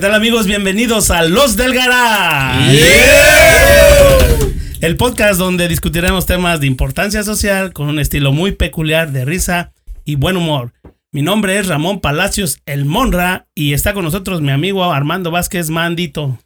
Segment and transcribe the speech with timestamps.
[0.00, 0.46] ¿Qué tal amigos?
[0.46, 2.80] Bienvenidos a Los del Garage.
[4.80, 9.74] El podcast donde discutiremos temas de importancia social con un estilo muy peculiar de risa
[10.06, 10.72] y buen humor.
[11.12, 15.68] Mi nombre es Ramón Palacios El Monra y está con nosotros mi amigo Armando Vázquez
[15.68, 16.38] Mandito.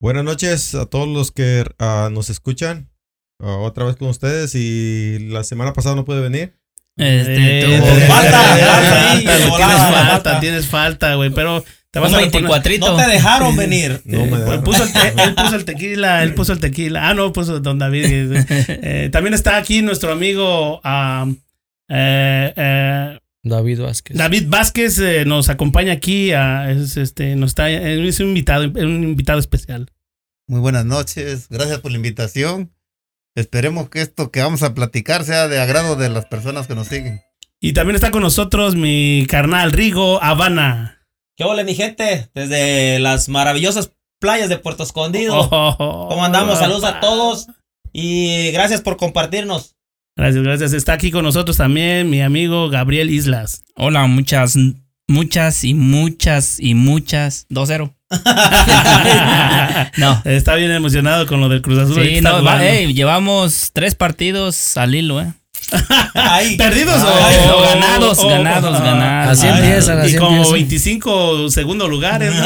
[0.00, 2.88] Buenas noches a todos los que ah, nos escuchan.
[3.42, 6.54] Ah, otra vez con ustedes y la semana pasada no pude venir.
[6.96, 10.40] Este, Eh, tú- falta, Eh, falta ahí, falta, tienes falta.
[10.40, 12.50] tienes falta, güey, pero te vas Un a reponer.
[12.50, 12.78] 24.
[12.90, 14.00] No te dejaron venir.
[14.04, 14.64] No me dejaron.
[14.64, 17.08] puso el te- él puso el tequila, él puso el tequila.
[17.08, 18.32] Ah, no, puso Don David.
[18.68, 21.26] Eh, también está aquí nuestro amigo ah,
[21.88, 24.16] eh, eh, David Vázquez.
[24.16, 24.98] David Vázquez.
[24.98, 26.32] eh, nos acompaña aquí.
[26.32, 29.90] ah, es, este, nos está, es un invitado, un invitado especial.
[30.48, 32.72] Muy buenas noches, gracias por la invitación.
[33.34, 36.88] Esperemos que esto que vamos a platicar sea de agrado de las personas que nos
[36.88, 37.20] siguen.
[37.60, 41.01] Y también está con nosotros mi carnal Rigo Habana.
[41.36, 42.28] ¿Qué hola, mi gente?
[42.34, 45.34] Desde las maravillosas playas de Puerto Escondido.
[45.50, 46.58] Oh, ¿Cómo andamos?
[46.58, 47.46] Saludos a todos.
[47.92, 49.76] Y gracias por compartirnos.
[50.16, 50.72] Gracias, gracias.
[50.74, 53.64] Está aquí con nosotros también mi amigo Gabriel Islas.
[53.76, 54.56] Hola, muchas,
[55.08, 57.46] muchas y muchas y muchas.
[57.48, 57.94] 2-0.
[59.98, 60.22] No.
[60.24, 62.02] Está bien emocionado con lo del Cruz Azul.
[62.02, 62.64] Sí, no, va- jugando.
[62.64, 65.32] ey, llevamos tres partidos al hilo, ¿eh?
[66.14, 66.56] Ahí.
[66.58, 67.06] ¿Perdidos o,
[67.62, 69.38] ganados, ganados, ganados.
[69.38, 70.54] Así empiezan, así Y como empiezan.
[70.54, 72.32] 25 segundos lugares.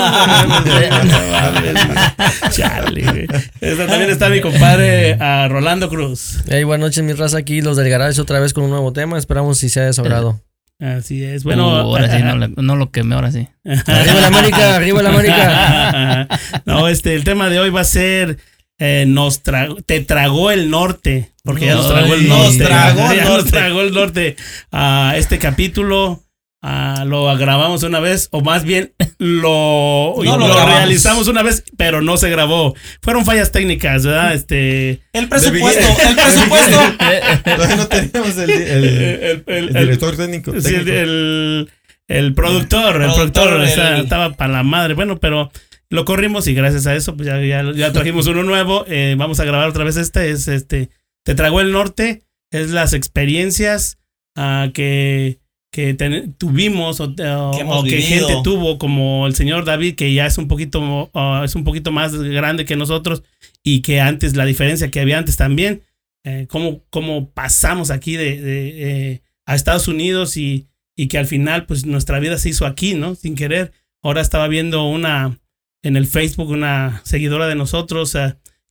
[3.88, 6.38] también está mi compadre a Rolando Cruz.
[6.48, 9.18] Hey, buenas noches, mi raza aquí, los del garage otra vez con un nuevo tema.
[9.18, 10.40] Esperamos si sea de su agrado.
[10.78, 11.42] Así es.
[11.42, 13.48] Bueno, Bueno, ahora sí, no, le- no lo quemé, ahora sí.
[13.64, 16.28] Arriba la América, arriba la América.
[16.66, 18.38] no, este, el tema de hoy va a ser
[18.78, 22.58] eh, nos tra- te tragó el norte, porque ya nos tragó el norte.
[22.58, 24.36] nos tragó el ya nos tragó el norte.
[24.72, 26.22] Ah, este capítulo
[26.62, 30.74] ah, lo grabamos una vez, o más bien lo, No lo lo grabamos.
[30.78, 32.74] realizamos una vez, pero no se grabó.
[33.00, 34.34] Fueron fallas técnicas, ¿verdad?
[34.34, 35.00] Este.
[35.12, 36.80] El presupuesto, el presupuesto.
[37.76, 40.50] No teníamos el, el- el- el- el director técnico.
[40.60, 40.90] Sí, el, técnico.
[40.98, 41.70] el,
[42.08, 44.94] el productor, el Productor, estaba para la madre.
[44.94, 45.50] Bueno, pero
[45.88, 48.84] lo corrimos y gracias a eso, pues ya, ya, ya trajimos uno nuevo.
[48.88, 50.30] Eh, vamos a grabar otra vez este.
[50.30, 50.90] Es este.
[51.26, 52.22] Te tragó el norte.
[52.52, 53.98] Es las experiencias
[54.36, 55.40] ah, que,
[55.72, 58.28] que ten- tuvimos o, o- Que hemos o que vivido.
[58.28, 61.90] gente tuvo, como el señor David, que ya es un poquito, ah, es un poquito
[61.90, 63.24] más grande que nosotros,
[63.64, 65.82] y que antes, la diferencia que había antes también.
[66.24, 70.66] eh, cómo, cómo pasamos aquí de, de, eh, a Estados Unidos y,
[70.96, 73.14] y que al final pues nuestra vida se hizo aquí, ¿no?
[73.16, 73.72] Sin querer.
[74.02, 75.38] Ahora estaba viendo una
[75.84, 78.16] en el Facebook, una seguidora de nosotros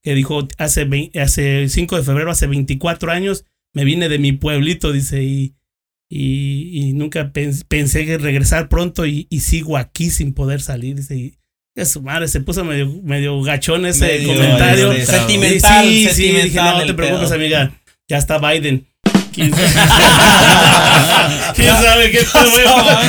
[0.05, 0.88] que dijo hace,
[1.19, 3.43] hace 5 de febrero, hace 24 años,
[3.73, 5.55] me vine de mi pueblito, dice, y,
[6.09, 10.95] y, y nunca pens- pensé que regresar pronto y, y sigo aquí sin poder salir,
[10.95, 11.38] dice, y
[11.75, 14.91] es su madre, se puso medio, medio gachón ese Medio, comentario.
[14.94, 17.35] este, sentimental, Sí, sí, sentimental dije, no te preocupes, pedo.
[17.35, 18.88] amiga, ya está Biden.
[19.35, 19.51] ¿Quién
[21.56, 22.19] ¿Quién sabe qué?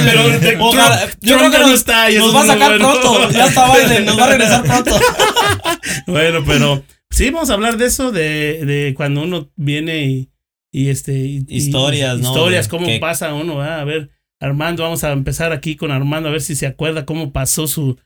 [0.04, 2.70] Pero Trump- Ojalá- yo Trump creo que no nos, está y nos va a sacar
[2.78, 3.00] bueno.
[3.00, 3.30] pronto.
[3.30, 4.98] Ya está Biden, nos va a regresar pronto.
[6.06, 10.30] Bueno, pero sí, vamos a hablar de eso, de, de cuando uno viene y,
[10.72, 11.12] y este...
[11.18, 12.28] y- y- Historias, ¿no?
[12.28, 13.80] Historias, cómo que- pasa uno, ¿verdad?
[13.80, 14.10] A ver,
[14.40, 17.98] Armando, vamos a empezar aquí con Armando, a ver si se acuerda cómo pasó su...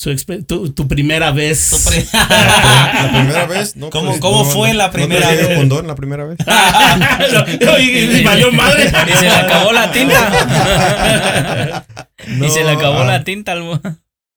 [0.00, 0.16] su
[0.46, 1.70] tu, tu primera vez.
[1.70, 3.90] Tu pri- La primera vez, ¿no?
[3.90, 5.56] ¿Cómo- pues, cómo no, fue no- la primera vez?
[5.58, 6.38] condón la primera vez.
[7.80, 8.84] y, y- y valió madre.
[8.86, 11.86] Y se le acabó la tinta.
[12.28, 13.80] No, y se le acabó ah, la tinta al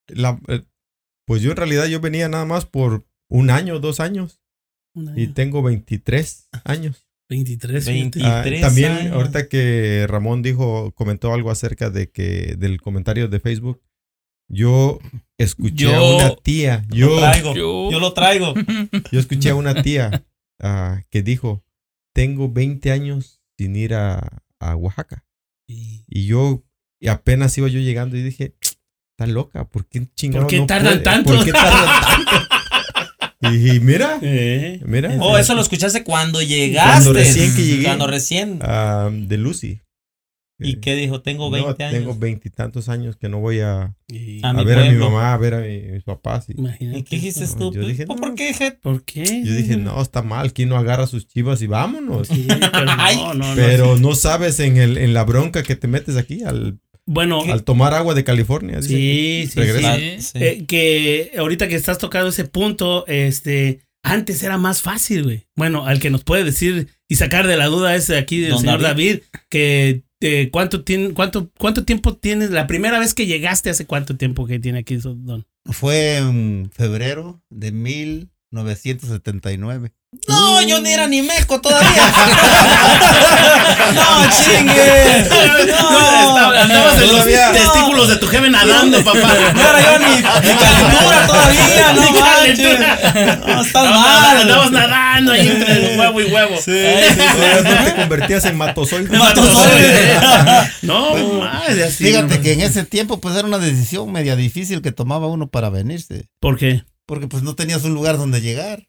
[0.10, 0.64] la- eh,
[1.26, 4.42] pues yo en realidad yo venía nada más por un año, dos años.
[5.16, 7.08] Y tengo 23 años.
[7.30, 7.86] 23.
[7.86, 8.20] 20.
[8.20, 8.36] fíjate.
[8.38, 9.14] Ah, 23 también años.
[9.16, 13.82] ahorita que Ramón dijo, comentó algo acerca de que del comentario de Facebook,
[14.50, 15.00] yo
[15.44, 17.56] escuché a una tía, Lo yo, traigo.
[17.56, 18.54] Yo- Yo lo traigo.
[19.12, 20.26] yo escuché a una tía
[20.62, 21.64] ah, que dijo,
[22.14, 25.26] tengo 20 años sin ir a, a Oaxaca.
[25.68, 26.64] Y- Y yo
[27.00, 28.56] y apenas iba yo llegando y dije,
[29.12, 31.04] está loca, ¿por qué chingados ¿Por qué no tardan puede?
[31.04, 31.36] tanto?
[31.36, 32.48] ¿Por qué tardan tanto?
[33.56, 35.18] y mira, Eh, mira.
[35.20, 36.90] Oh, eso lo escuchaste cuando llegaste.
[36.92, 37.84] Cuando recién que llegué.
[37.84, 38.60] Cuando recién.
[38.62, 39.82] ah, de Lucy.
[40.60, 41.22] ¿Y Eh, qué dijo?
[41.22, 42.00] Tengo no, 20 años.
[42.00, 45.34] Tengo veintitantos años que no voy a, y- A a mi ver a mi mamá,
[45.34, 46.46] a ver a mi- mis papás.
[46.50, 47.00] Y imagínate.
[47.00, 47.46] ¿Y qué dijiste.
[47.58, 47.74] No, tú?
[47.74, 48.22] yo dije, ¿Por, no.
[48.22, 48.80] por qué, Jet?
[48.80, 49.24] ¿Por qué?
[49.44, 52.28] yo dije, no, está mal, ¿quién no agarra sus chivas y vámonos?
[52.28, 53.56] Sí, pero no, no, no.
[53.56, 57.64] Pero no sabes en, el, en la bronca que te metes aquí al, Bueno, al
[57.64, 58.82] tomar agua de California.
[58.82, 59.96] sí, sí, Regresa.
[59.98, 60.16] sí.
[60.22, 60.32] Sí.
[60.36, 65.48] Eh, que ahorita que estás tocando ese punto, este, antes era más fácil, güey.
[65.56, 68.60] Bueno, al que nos puede decir y sacar de la duda es aquí del Don
[68.62, 69.16] señor David.
[69.16, 73.86] David, que eh, cuánto tiene, cuánto, cuánto tiempo tienes, la primera vez que llegaste, hace
[73.86, 75.46] cuánto tiempo que tiene aquí, don.
[75.66, 79.92] Fue en febrero de 1979.
[80.28, 81.90] No, yo ni era ni meco todavía.
[83.94, 85.26] no, chingue.
[85.68, 89.34] No, andabas en los Todavía- testículos de tu jefe nadando, papá.
[89.54, 90.22] No era yo ni, ni
[90.56, 92.98] calentura todavía, no Ni calentura.
[93.46, 94.38] No, estás No, mal.
[94.42, 96.56] Andabas nadando ahí entre huevo y huevo.
[96.64, 99.10] Todavía no te convertías en matozoide.
[99.18, 100.20] Matozoide.
[100.84, 102.06] No, madre, así.
[102.06, 102.42] Fíjate no.
[102.42, 106.28] que en ese tiempo pues era una decisión media difícil que tomaba uno para venirse.
[106.40, 106.84] ¿Por qué?
[107.06, 108.84] Porque pues no tenías un lugar donde llegar.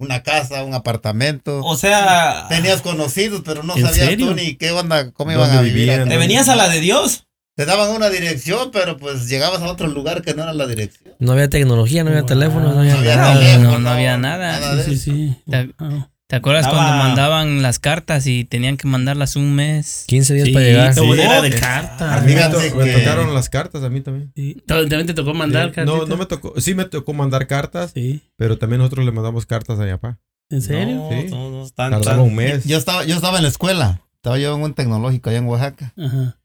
[0.00, 1.60] Una casa, un apartamento.
[1.62, 4.28] O sea, Tenías conocidos, pero no ¿En sabías serio?
[4.28, 5.88] tú ni qué onda, cómo iban ¿Dónde a vivir.
[5.90, 6.08] vivían?
[6.08, 7.26] te venías a la de Dios.
[7.54, 11.14] Te daban una dirección, pero pues llegabas a otro lugar que no era la dirección.
[11.18, 12.28] No había tecnología, no había Wow.
[12.28, 13.34] teléfono, no había No había nada.
[13.38, 14.82] teléfono, no, no había nada.
[14.84, 16.08] Sí, sí, Wow.
[16.30, 20.04] ¿Te acuerdas Estaba- cuando mandaban las cartas y tenían que mandarlas un mes?
[20.06, 20.94] 15 días Sí, para llegar.
[20.94, 21.00] Sí.
[21.20, 22.20] era de A carta.
[22.20, 24.32] mí me, Fíjate me que- tocaron las cartas, a mí también.
[24.36, 24.62] Sí.
[24.64, 25.80] ¿También te tocó mandar Sí.
[25.84, 26.54] No, no me tocó.
[26.60, 28.22] Sí me tocó mandar cartas, Sí.
[28.36, 30.20] pero también nosotros le mandamos cartas a mi papá.
[30.50, 30.94] ¿En serio?
[30.94, 31.26] No, Sí.
[31.30, 32.64] no, no, están- un mes.
[32.64, 34.00] Yo estaba, yo estaba en la escuela.
[34.14, 35.92] Estaba yo en un tecnológico allá en Oaxaca.
[35.98, 36.38] Ajá.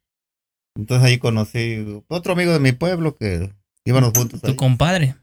[0.76, 3.52] Entonces ahí conocí otro amigo de mi pueblo que
[3.86, 4.42] íbamos juntos.
[4.42, 4.56] Tu ahí.
[4.56, 5.16] compadre.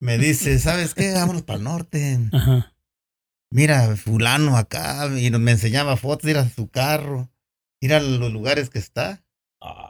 [0.00, 1.12] Me dice, ¿sabes qué?
[1.14, 2.20] Vámonos para el norte.
[2.32, 2.72] Ajá.
[3.50, 5.08] Mira, fulano acá.
[5.18, 7.30] Y nos- me enseñaba fotos, ir a su carro,
[7.80, 9.22] ir a los lugares que está.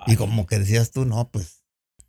[0.06, 1.62] Y como que decías tú, no, pues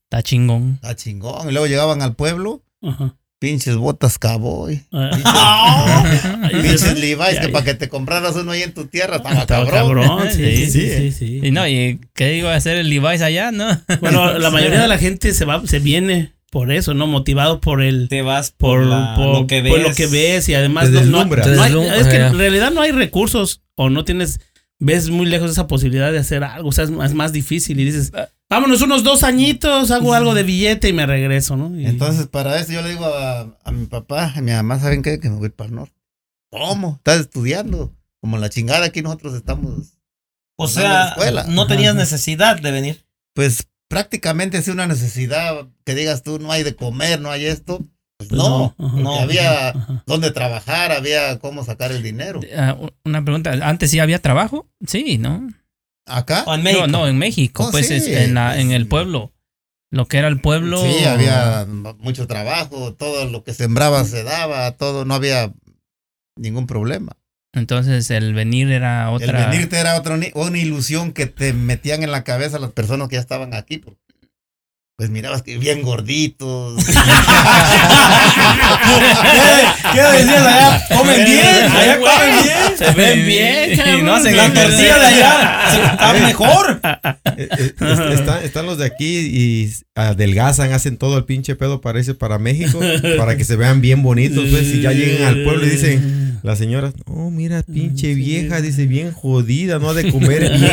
[0.03, 0.75] Está chingón.
[0.75, 1.49] está chingón.
[1.49, 3.15] Y luego llegaban al pueblo, Ajá.
[3.39, 4.85] pinches botas cowboy.
[4.91, 6.49] Ah.
[6.51, 7.51] Pinches Levi's Ya, que ya.
[7.53, 10.07] para que te compraras uno ahí en tu tierra estaba Estaba cabrón.
[10.07, 10.31] cabrón.
[10.31, 10.91] Sí, sí, sí.
[10.97, 13.51] Sí, sí, Y no, ¿y qué iba a hacer el Levi's allá?
[13.51, 13.67] No.
[13.99, 17.07] Bueno, la mayoría de la gente se va, se viene por eso, ¿no?
[17.07, 19.71] Motivado por el Te vas por, por, la- por- lo que ves.
[19.73, 22.91] por lo que ves y además Te no- hay- es que en realidad no hay
[22.91, 24.39] recursos o no tienes
[24.79, 27.85] ves muy lejos esa posibilidad de hacer algo, o sea, es más, más difícil y
[27.85, 28.11] dices,
[28.47, 31.75] vámonos unos dos añitos, hago algo de billete y me regreso, ¿no?
[31.79, 35.01] Y- Entonces, para eso yo le digo a, a mi papá, a mi mamá, ¿saben
[35.01, 35.19] qué?
[35.19, 35.95] Que me voy para el norte.
[36.51, 36.95] ¿Cómo?
[36.97, 37.93] Estás estudiando.
[38.21, 39.93] Como la chingada aquí nosotros estamos.
[40.57, 41.43] O sea, la escuela.
[41.49, 43.05] no tenías necesidad de venir.
[43.33, 47.79] Pues prácticamente es una necesidad que digas tú, no hay de comer, no hay esto.
[48.17, 48.75] Pues Pues no, no, ajá.
[48.91, 49.19] porque No.
[49.19, 50.03] había Ajá.
[50.07, 52.39] dónde trabajar, había cómo sacar el dinero.
[52.55, 52.75] Ah,
[53.05, 53.51] una pregunta.
[53.61, 54.67] ¿Antes sí había trabajo?
[54.85, 55.47] Sí, ¿no?
[56.07, 56.87] Acá, O en México.
[56.87, 57.65] No, no, en México.
[57.67, 59.33] Oh, pues sí, es en, la- en el pueblo.
[59.91, 60.81] Lo que era el pueblo.
[60.83, 61.65] sí, había
[61.99, 65.53] mucho trabajo, todo lo que sembraba se daba, todo, no había
[66.35, 67.15] ningún problema.
[67.53, 69.43] Entonces el venir era otra.
[69.45, 73.15] El venirte era otra, una ilusión que te metían en la cabeza las personas que
[73.15, 73.81] ya estaban aquí.
[74.97, 76.83] Pues mirabas que bien gorditos.
[79.93, 80.83] ¿Qué decías allá?
[80.89, 82.77] Comen bien, allá comen bien.
[82.77, 84.59] Se ven bien, Y no hacen se La de
[85.05, 86.79] allá se- está mejor.
[87.37, 87.81] Eh, eh, est-
[88.19, 92.79] están, están los de aquí y adelgazan, hacen todo el pinche pedo parece para México,
[93.17, 96.57] para que se vean bien bonitos, pues, y ya llegan al pueblo y dicen, las
[96.57, 100.71] señoras, no, mira, pinche vieja, dice, bien jodida, no ha de comer bien.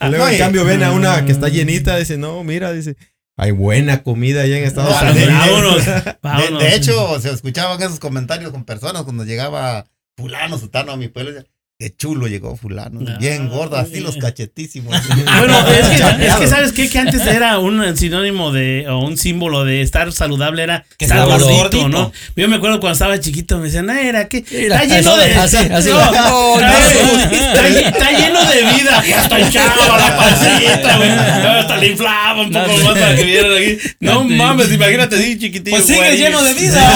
[0.00, 2.96] Luego, No, en cambio, ven a una que está llenita, dice, no, mira, dice,
[3.36, 5.32] hay buena comida allá en Estados No, Unidos.
[5.38, 6.62] Vámonos, De, vámonos.
[6.62, 9.86] de hecho, se escuchaban esos comentarios con personas cuando llegaba
[10.16, 11.42] fulano, sutano a mi pueblo.
[11.80, 14.02] Qué chulo llegó fulano, Ah, bien gordo, así bien.
[14.02, 14.92] los cachetísimos.
[15.38, 16.88] Bueno, es que, es que sabes qué?
[16.90, 21.24] que antes era un sinónimo de, o un símbolo de estar saludable, era Que estar
[21.24, 21.88] gordito, gordito.
[21.88, 22.12] ¿no?
[22.34, 25.34] Yo me acuerdo cuando estaba chiquito, me decían, ah, era que está lleno de.
[25.36, 25.90] así, así.
[25.90, 26.60] No, está, no.
[26.60, 29.04] está lle- está lleno de vida.
[29.06, 31.10] Ya estoy chavo, la pancita, güey.
[31.10, 33.78] Hasta le inflaba un poco más para que vieran aquí.
[34.00, 35.76] No mames, imagínate así chiquitillo.
[35.76, 36.92] Pues sigue lleno de vida.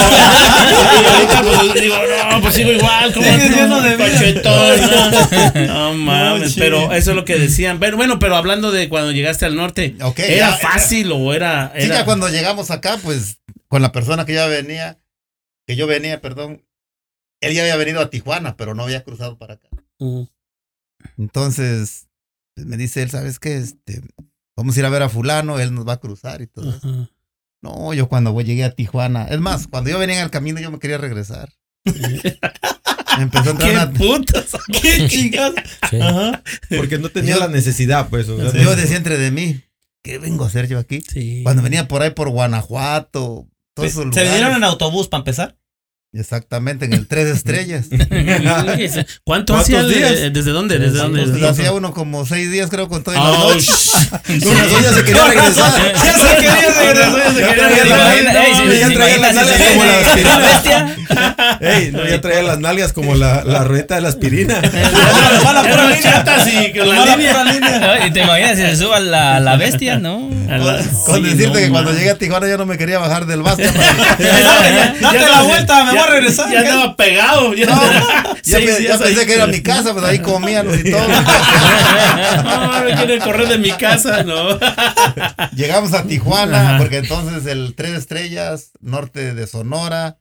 [1.02, 1.96] Y ahorita, pues, digo,
[2.32, 4.71] no, pues sigo igual, como Sigue lleno de vida.
[5.66, 5.94] ¿No?
[5.94, 7.78] Mames, pero eso es lo que decían.
[7.78, 11.72] Pero bueno, pero hablando de cuando llegaste al norte, Ok, ¿era ya- fácil o era,
[11.76, 13.38] Sí, era- ya cuando llegamos acá, pues
[13.68, 14.98] con la persona que ya venía,
[15.66, 16.64] que yo venía, perdón,
[17.40, 19.68] él ya había venido a Tijuana, pero no había cruzado para acá.
[19.98, 20.22] Mm,
[21.18, 22.08] Entonces,
[22.54, 23.56] pues, me dice él, ¿sabes qué?
[23.56, 24.02] Este,
[24.56, 27.08] vamos a ir a ver a fulano, él nos va a cruzar y todo eso.
[27.62, 30.60] No, yo cuando voy, llegué a Tijuana, es más, cuando yo venía en el camino
[30.60, 31.52] yo me quería regresar.
[33.18, 34.46] Empezó a entrar ¿Qué putas?
[34.80, 35.52] Qué chingas.
[35.90, 36.00] Sí.
[36.00, 36.42] Ajá.
[36.76, 38.28] Porque no tenía Yo- la necesidad, pues.
[38.28, 39.60] o sea, Yo decía entre de mí,
[40.02, 41.00] ¿qué vengo a hacer yo aquí?
[41.02, 41.40] Sí.
[41.42, 44.30] Cuando venía por ahí por Guanajuato, todos esos Se lugares.
[44.32, 45.56] vinieron en autobús para empezar.
[46.14, 47.86] Exactamente, en el Tres Estrellas.
[49.24, 49.80] ¿Cuánto ¿Cuántos hacía?
[49.80, 50.12] el- días?
[50.12, 50.78] eh, ¿Desde dónde?
[50.78, 51.22] ¿Desde dónde?
[51.26, 53.64] Pues hacía uno como seis días, creo, con todo la Oh, razón
[54.28, 55.72] ya se quería regresar.
[55.94, 57.34] Ya se quería regresar.
[57.34, 59.98] Ya traía las nalgas- ya ¿se traía las imagina si nalgas se como la
[60.58, 60.96] aspirina.
[61.60, 64.60] Ey, no, ya traía las nalgas como la, rueda de la aspirina.
[66.52, 67.32] Y con la Va la línea.
[67.32, 68.06] pura línea.
[68.06, 69.98] ¿Y te imaginas si se suba la, bestia?
[69.98, 70.28] No.
[71.06, 73.56] Con decirte que cuando llegué a Tijuana yo no me quería bajar del bus.
[73.56, 73.72] Date
[74.18, 76.50] Ya la vuelta, me ya- voy a regresar.
[76.52, 77.54] Ya estaba pegado.
[77.54, 77.82] Ya, No,
[78.44, 79.26] Ya, Seis pe- ya días pensé ahí.
[79.26, 81.00] que era mi casa, pues ahí comíamos y todo.
[82.44, 84.58] No, me quieren correr de mi casa, no.
[85.56, 86.78] Llegamos a Tijuana, Ajá.
[86.78, 90.18] porque entonces el Tres Estrellas, norte de Sonora,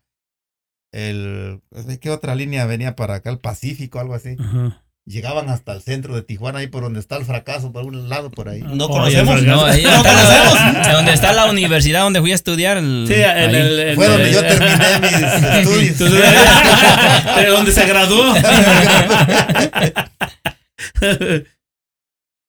[0.92, 1.62] el...
[2.00, 3.30] ¿Qué otra línea venía para acá?
[3.30, 4.36] El Pacífico, algo así.
[4.40, 4.81] Ajá.
[5.06, 8.30] Llegaban hasta el centro de Tijuana, ahí por donde está el fracaso, por un lado
[8.30, 8.62] por ahí.
[8.62, 9.40] No conocemos.
[9.40, 10.92] el No, ahí No conocemos.
[10.94, 12.78] donde está la universidad donde fui a estudiar.
[12.78, 13.56] el- Sí, el.
[13.80, 16.00] en Fue donde el- yo terminé mis estudios.
[17.36, 18.34] De donde se graduó.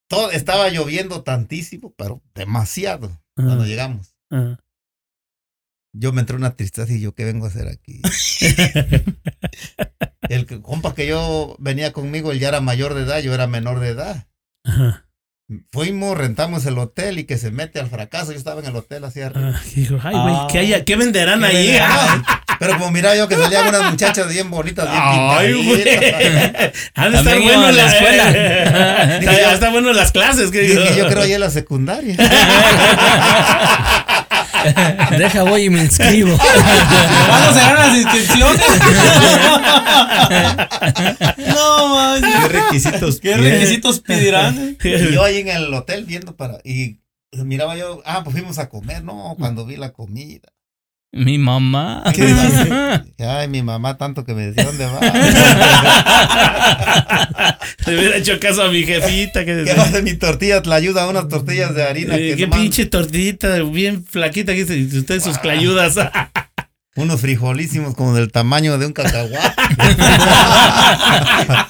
[0.09, 3.47] Todo, estaba lloviendo tantísimo, pero demasiado Ajá.
[3.47, 4.13] cuando llegamos.
[4.29, 4.59] Ajá.
[5.95, 8.01] Yo me entró una tristeza y yo, ¿qué vengo a hacer aquí?
[10.29, 13.79] el compa que yo venía conmigo, él ya era mayor de edad, yo era menor
[13.79, 14.25] de edad.
[14.65, 15.05] Ajá.
[15.71, 18.31] Fuimos, rentamos el hotel y que se mete al fracaso.
[18.31, 19.51] Yo estaba en el hotel así arriba.
[19.55, 20.47] Ah, dijo, ay, güey, Ah.
[20.51, 21.65] ¿qué, haya- ¿qué venderán ¿Qué ahí?
[21.67, 22.23] venderán?
[22.27, 25.83] Ah, Pero como miraba yo que salían unas muchachas bien bonitas, bien Ay, güey.
[26.95, 28.29] Han de estar bueno a la la escuela.
[29.19, 29.53] escuela.
[29.53, 30.49] Está bueno las clases.
[30.49, 30.81] que digo.
[30.81, 32.15] Dije, yo creo ahí en la secundaria.
[35.17, 36.37] Deja, voy y me inscribo.
[37.27, 38.61] ¿Cuándo serán las inscripciones?
[41.55, 42.21] no, man.
[42.21, 44.77] ¿Qué requisitos ¿Qué requisitos pedirán?
[44.83, 46.59] Y yo ahí en el hotel viendo para.
[46.63, 46.99] Y
[47.31, 50.52] miraba yo, ah, pues fuimos a comer, no, cuando vi la comida.
[51.15, 52.03] Mi mamá.
[52.13, 52.25] ¿Qué?
[53.23, 54.99] Ay, mi mamá tanto que me decía, ¿dónde va?
[57.85, 59.45] Le hubiera hecho caso a mi jefita.
[59.45, 60.61] Que ¿Qué va de mi tortilla?
[60.65, 62.15] Le ayuda a unas tortillas de harina.
[62.15, 65.97] Eh, que qué nomás- pinche tortita bien flaquita que dice usted sus clayudas.
[66.95, 69.55] Unos frijolísimos como del tamaño de un cacahuate.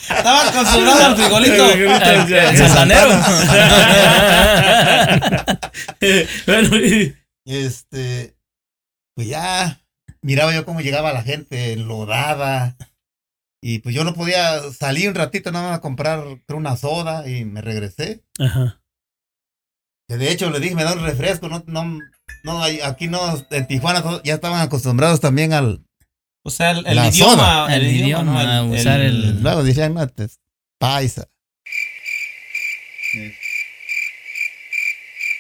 [0.09, 1.65] Estaba acostumbrado al frijolito.
[6.01, 8.32] El, el bueno, y- Este,
[9.15, 9.81] pues ya
[10.21, 12.77] miraba yo cómo llegaba la gente enlodada.
[13.61, 17.27] Y pues yo no podía salir un ratito nada más a comprar creo, una soda
[17.29, 18.23] y me regresé.
[18.39, 18.81] Ajá.
[20.09, 21.47] Que de hecho le dije, me da un refresco.
[21.47, 21.99] No, no,
[22.43, 23.19] no, hay- aquí no,
[23.51, 25.85] en Tijuana ya estaban acostumbrados también al.
[26.45, 27.31] O sea, el, el La idioma.
[27.35, 27.73] soda.
[27.75, 28.71] El idioma, ¿no?
[28.71, 30.27] usar el- Luego decían, no, te-
[30.77, 31.29] paisa.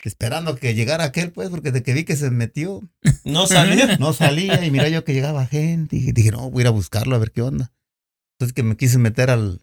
[0.09, 2.81] Esperando que llegara aquel, pues, porque de que vi que se metió,
[3.23, 3.97] No salía.
[3.97, 6.71] no salía y mira yo que llegaba gente y dije, no, voy a ir a
[6.71, 7.71] buscarlo a ver qué onda.
[8.37, 9.62] Entonces que me quise meter al,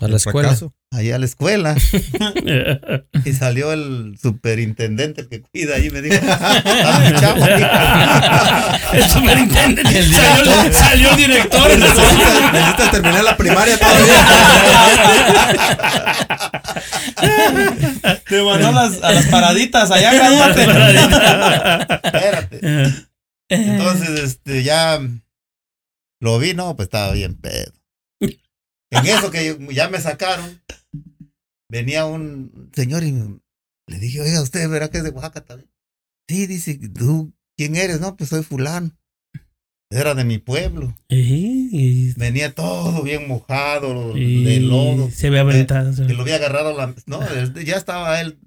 [0.00, 0.48] A la escuela.
[0.48, 0.74] Fracaso.
[0.90, 1.76] ahí a la escuela
[3.24, 7.46] y salió el superintendente el que cuida ahí y me dijo, "Ah, mi chavo,
[8.92, 10.02] El superintendente.
[10.02, 11.78] Salió, salió el director.
[11.78, 14.26] Necesitas, necesitas terminar la primaria todavía.
[18.28, 20.62] Te mandó a las, a las paraditas allá, cálmate.
[22.04, 22.60] espérate.
[23.48, 25.00] Entonces, este, ya
[26.20, 27.72] lo vi, no, pues estaba bien pedo.
[28.94, 30.60] En eso que ya me sacaron,
[31.70, 33.12] venía un señor y
[33.86, 35.70] le dije, oiga, ¿usted verá que es de Oaxaca también?
[36.28, 38.00] Sí, dice, ¿tú quién eres?
[38.00, 38.90] No, pues soy fulano.
[39.90, 40.96] Era de mi pueblo.
[41.08, 45.10] Y, Venía todo bien mojado, y- de lodo.
[45.10, 45.92] Se ve aventado.
[45.92, 46.06] se.
[46.06, 46.94] Que lo había agarrado la...
[47.06, 48.38] No, él- ya estaba él...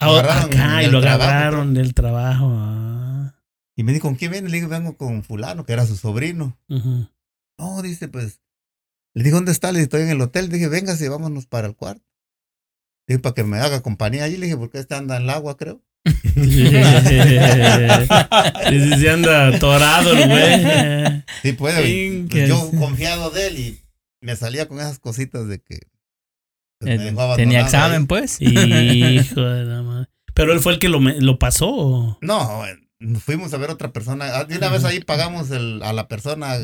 [0.00, 2.46] Ah, agarraron acá, y lo trabajo, agarraron del trabajo.
[2.50, 3.34] ah.
[3.76, 4.48] Y me dijo, ¿con quién viene?
[4.48, 6.58] Le digo, vengo con fulano, que era su sobrino.
[6.68, 7.08] Ujú.
[7.58, 8.40] No, dice, pues.
[9.14, 9.68] Le dije, ¿dónde está?
[9.72, 10.48] Le dije, estoy en el hotel.
[10.50, 12.04] dije, véngase, vámonos para el cuarto.
[13.06, 14.36] Dije, para que me haga compañía allí.
[14.36, 15.82] Le dije, porque este anda en el agua, creo.
[18.68, 21.22] Sí, sí, sí, anda atorado el güey.
[21.42, 22.24] Sí, puede.
[22.30, 23.80] Pues yo confiado de él y
[24.20, 25.78] me salía con esas cositas de que.
[26.80, 28.06] pues, Eh, Tenía examen, ahí.
[28.06, 28.40] pues.
[28.40, 30.08] Hijo de la madre.
[30.34, 31.68] Pero él fue el que lo, me- lo pasó.
[31.70, 32.18] ¿o?
[32.20, 32.76] No, eh,
[33.20, 34.26] fuimos a ver otra persona.
[34.38, 36.56] Ah, De una vez ahí pagamos el, a la persona.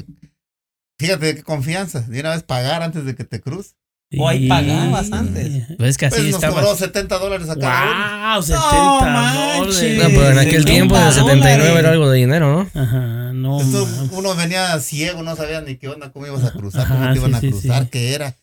[1.00, 2.00] Fíjate qué confianza.
[2.02, 3.70] De una vez pagar antes de que te cruce.
[4.18, 5.66] O ahí pagabas antes.
[5.78, 6.60] Pues es que así Pues nos estaba.
[6.60, 7.84] cobró 70 dólares a cada
[8.28, 8.34] uno.
[8.34, 9.80] Wow, 70 manches.
[9.80, 9.98] dólares.
[10.02, 11.78] No, pero en aquel 70 tiempo, en el 79, dólares.
[11.78, 12.80] era algo de dinero, ¿no?
[12.82, 13.60] Ajá, no.
[13.60, 14.10] Esto, mames.
[14.12, 17.18] uno venía ciego, no sabía ni qué onda, cómo ibas a cruzar, Ajá, cómo te
[17.18, 17.88] iban sí, a cruzar, sí.
[17.90, 18.36] qué era.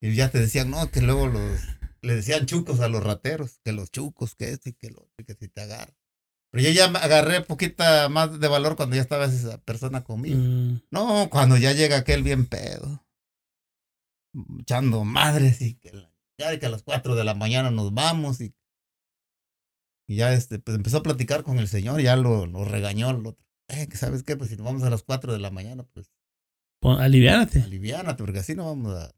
[0.00, 1.60] Y ya te decían, no, que luego los,
[2.02, 5.14] le decían chucos a los rateros, que los chucos, que este y que lo otro,
[5.20, 5.94] y que si te agarran.
[6.52, 10.38] Pero yo ya agarré poquita más de valor cuando ya estaba esa persona conmigo.
[10.38, 13.04] Mm, No, cuando ya llega aquel bien pedo,
[14.60, 15.90] echando madres y que,
[16.38, 18.54] ya que a las 4 de la mañana nos vamos y,
[20.06, 23.26] y ya este, pues empezó a platicar con el señor, ya lo, lo regañó el
[23.26, 23.44] otro.
[23.68, 26.12] Eh, sabes qué, pues si nos vamos a las 4 de la mañana, pues
[26.82, 27.62] pon- aliviánate.
[27.62, 29.10] aliviánate, porque así no vamos a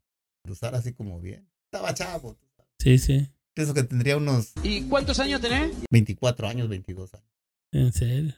[0.45, 1.49] cruzar así como bien.
[1.65, 2.37] Estaba chavo.
[2.79, 3.29] Sí, sí.
[3.55, 5.71] Pienso que tendría unos ¿Y cuántos años tenés?
[5.89, 7.27] 24 años, 22 años.
[7.71, 8.35] En serio.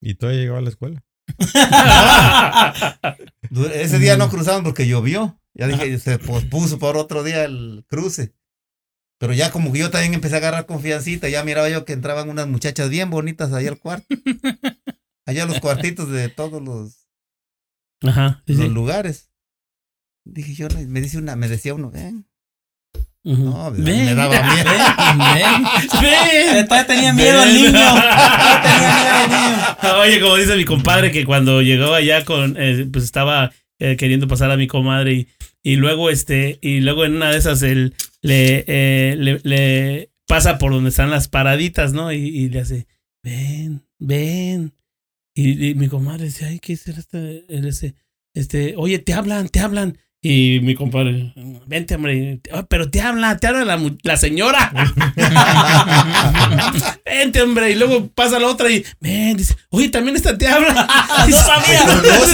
[0.00, 1.04] Y todavía llegaba a la escuela.
[3.74, 5.38] Ese día no cruzamos porque llovió.
[5.54, 8.34] Ya dije, se pospuso por otro día el cruce.
[9.18, 12.30] Pero ya como que yo también empecé a agarrar confiancita, ya miraba yo que entraban
[12.30, 14.06] unas muchachas bien bonitas allá al cuarto.
[15.26, 17.06] Allá a los cuartitos de todos los,
[18.00, 18.42] Ajá.
[18.46, 18.72] Sí, los sí.
[18.72, 19.30] lugares.
[20.24, 22.26] Dije yo, me dice una, me decía uno, ven.
[23.24, 24.04] No, me, Ven.
[24.06, 24.70] me daba miedo.
[26.00, 26.58] Ven.
[26.60, 27.70] Eh, Todavía tenía miedo al niño.
[27.72, 29.30] Todavía tenía miedo al
[29.92, 30.00] niño.
[30.02, 34.28] Oye, como dice mi compadre, que cuando llegó allá con, eh, pues estaba eh, queriendo
[34.28, 35.28] pasar a mi comadre y,
[35.62, 40.58] y luego este, y luego en una de esas él le, eh, le, le pasa
[40.58, 42.12] por donde están las paraditas, ¿no?
[42.12, 42.86] Y, y le hace,
[43.22, 44.74] ven, ven.
[45.34, 47.44] Y, y mi comadre dice, ay, ¿qué será este?
[47.48, 47.94] Él dice,
[48.34, 49.98] este, oye, te hablan, te hablan.
[50.20, 51.32] Y mi compadre,
[51.66, 54.72] vente, hombre, "Ah, pero te habla, te habla la, señora.
[57.04, 57.70] Vente, hombre.
[57.70, 60.72] Y luego pasa la otra y, ven, dice, oye, también esta te habla.
[61.28, 61.86] no sabía.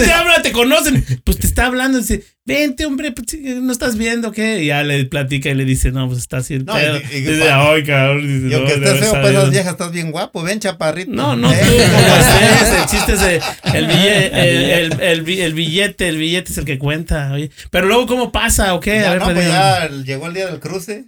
[0.02, 1.04] te habla, te conocen.
[1.24, 1.98] Pues te está hablando.
[1.98, 4.62] Dice, vente, hombre, pues, no estás viendo qué.
[4.62, 6.98] Y ya le platica y le dice, no, pues está así el No, pedo.
[6.98, 8.26] y- y- dice, ay, cabrón.
[8.26, 9.34] Dice, Y aunque no, estés no, feo, pues bien.
[9.36, 11.10] esas viejas estás bien guapo, ven chaparrito.
[11.12, 11.62] No, no, tú, Ven.
[11.66, 12.80] ¿cómo es?
[12.82, 16.58] El chiste es el, el billete, el, el- el bi- el billete, el billete es
[16.58, 17.32] el que cuenta.
[17.32, 17.50] oye.
[17.70, 18.96] Pero luego, ¿cómo pasa o qué?
[19.00, 21.06] Ya, A ver, no, pues ya llegó el día del cruce.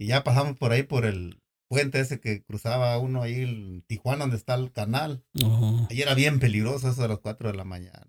[0.00, 4.20] Y ya pasamos por ahí por el puente ese que cruzaba uno ahí en Tijuana
[4.20, 5.24] donde está el canal.
[5.34, 5.86] No.
[5.90, 8.06] Ahí era bien peligroso eso de las 4 de la mañana.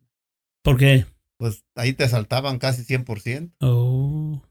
[0.64, 1.06] ¿Por qué?
[1.40, 3.54] Pues ahí te asaltaban casi 100%.
[3.62, 4.42] Oh.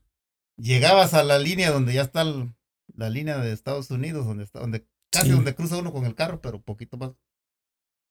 [0.59, 2.55] Llegabas a la línea donde ya está el-
[2.97, 5.33] la línea de Estados Unidos, donde está, donde casi Sí.
[5.35, 7.11] donde cruza uno con el carro, pero poquito más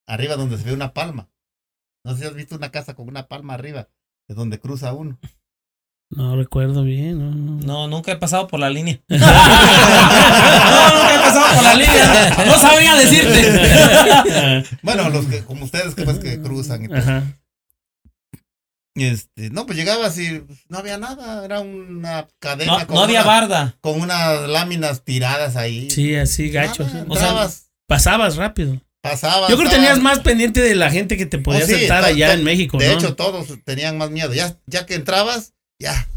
[0.07, 1.29] arriba donde se ve una palma.
[2.05, 3.89] No sé si has visto una casa con una palma arriba,
[4.29, 5.19] de donde cruza uno.
[6.09, 7.17] No recuerdo bien.
[7.19, 7.59] No, no.
[7.65, 9.01] No, nunca he pasado por la línea.
[9.09, 12.45] no, nunca he pasado por la línea.
[12.45, 14.77] No sabría decirte.
[14.83, 16.97] Bueno, los que, como ustedes que pues que cruzan y todo.
[16.97, 17.23] Ajá.
[19.03, 23.03] Este, no, pues llegabas y pues, no había nada, era una cadena No, con, no
[23.03, 23.77] había una- barda.
[23.81, 25.89] con unas láminas tiradas ahí.
[25.89, 26.83] Sí, así, gacho.
[26.83, 27.05] Nada.
[27.07, 27.47] O sea,
[27.87, 28.81] Pasabas rápido.
[29.01, 29.49] pasabas.
[29.49, 31.93] Yo creo que tenías más pendiente de la gente que te podía Oh, sí, to-
[31.93, 32.93] allá en México, De ¿no?
[32.93, 34.33] hecho, todos tenían más miedo.
[34.33, 36.07] Ya, ya que entrabas, ya.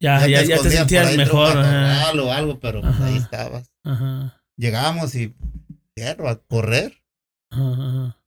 [0.00, 1.56] ya, ya, ya te escondías por sentías mejor.
[1.56, 3.06] o algo, pero Ajá.
[3.06, 3.70] ahí estabas.
[3.84, 4.42] Ajá.
[4.56, 5.34] Llegamos y
[6.04, 7.02] a correr.
[7.50, 8.18] Ajá.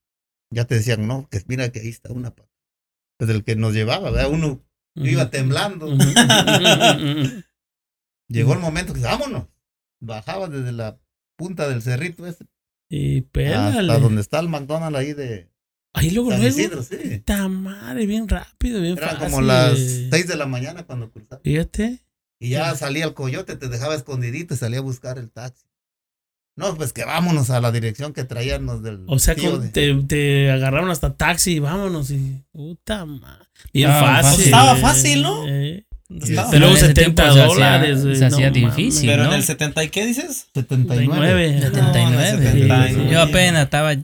[0.51, 2.32] Ya te decían, no, que mira que ahí está una.
[2.34, 2.45] pa-".
[3.17, 4.30] Pues el que nos llevaba, ¿verdad?
[4.32, 4.62] Uno
[4.95, 5.88] iba temblando.
[8.28, 9.47] Llegó el momento que vámonos.
[10.01, 10.99] Bajaba desde la
[11.38, 12.45] punta del cerrito este
[12.89, 13.80] Y pélale.
[13.91, 15.49] hasta donde está el McDonald's ahí de
[15.93, 16.58] Ahí luego, San luego.
[16.60, 17.23] Isidro, sí.
[17.49, 19.25] Madre, bien rápido, bien Eran fácil.
[19.25, 21.41] como las 6 de la mañana cuando cruzaba.
[21.41, 22.01] Fíjate.
[22.38, 25.64] Y ya salía el coyote, te dejaba escondidito y salía a buscar el taxi.
[26.57, 29.93] No, pues que vámonos a la dirección que traíamos del O sea, tío de- te,
[30.07, 32.11] te agarraron hasta taxi y vámonos.
[32.11, 33.45] Y, puta madre.
[33.73, 34.35] Bien Ah, fácil.
[34.35, 35.47] pues estaba fácil, ¿no?
[35.47, 35.85] Eh,
[36.21, 38.17] Estaba- Pero luego en ese 70 tiempo se hacía- dólares.
[38.19, 39.09] se hacía no difícil.
[39.09, 39.29] Pero ¿no?
[39.31, 40.47] en el 70 y qué dices?
[40.53, 41.51] 79.
[41.51, 41.51] 79.
[41.51, 42.37] No, en el 79.
[42.37, 43.11] 79.
[43.11, 43.95] Yo apenas estaba.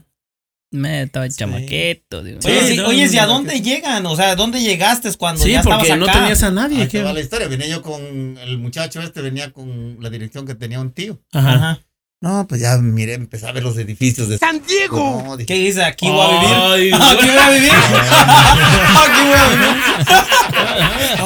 [0.72, 1.36] Me estaba Sí.
[1.36, 2.22] chamaqueto.
[2.22, 2.38] digo.
[2.44, 4.04] Oye, Sí, no, oye, no, ¿y a no, dónde llegan?
[4.06, 6.00] O sea, ¿dónde llegaste cuando Sí, ya estabas porque acá?
[6.00, 6.82] no tenías a nadie.
[6.92, 7.46] Ahí va la historia.
[7.46, 8.02] Venía yo con
[8.38, 11.20] el muchacho este, venía con la dirección que tenía un tío.
[11.32, 11.54] Ajá.
[11.54, 11.80] Ajá.
[12.22, 15.24] No, pues ya miré, empecé a ver los edificios de ¡San Diego!
[15.26, 15.82] No, dije, ¿Qué dice?
[15.84, 16.56] ¿Aquí voy a vivir?
[16.56, 17.72] Ay, ¿Aquí voy a vivir?
[19.02, 19.68] ¿Aquí voy a vivir?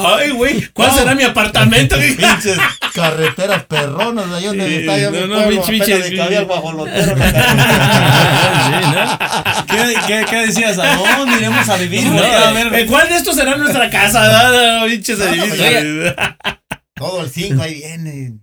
[0.03, 1.95] Ay, güey, ¿cuál será mi apartamento?
[1.99, 2.57] pinches
[2.95, 6.39] carreteras perronas, ahí donde Sí, está yo no, mi no, pueblo, pinche- apenas ni cabía
[6.39, 9.19] el guajolotero en la carretera.
[9.67, 10.79] ¿Qué, qué, qué decías?
[10.79, 12.05] ¿A dónde iremos a vivir?
[12.07, 12.73] No, a ver.
[12.73, 14.49] ¿eh, ¿Cuál de estos será nuestra casa?
[14.49, 16.15] No, no, pinches No, no, edificios.
[16.95, 18.39] Todo el 5 ahí viene.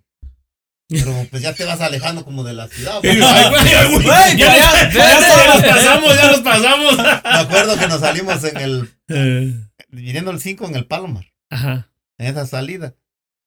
[0.89, 3.01] Pero pues ya te vas alejando como de la ciudad.
[3.03, 3.19] Ay, güey.
[3.19, 6.97] güey, ay, güey, Güey, Ya ya- nos- ya- ya nos pasamos, ya nos pasamos.
[6.99, 9.55] Me acuerdo que nos salimos en el, Eh,
[9.89, 11.91] viniendo el 5 en el Palomar, Ajá.
[12.19, 12.95] en esa salida.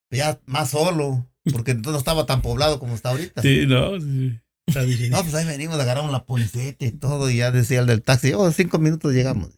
[0.10, 3.42] Ya más solo, porque entonces no estaba tan poblado como está ahorita.
[3.42, 4.00] Sí, no.
[4.00, 4.40] sí.
[4.68, 5.12] Está bien.
[5.12, 8.34] No, pues ahí venimos, agarramos la policeta y todo, y ya decía el del taxi,
[8.34, 9.50] oh, cinco minutos llegamos.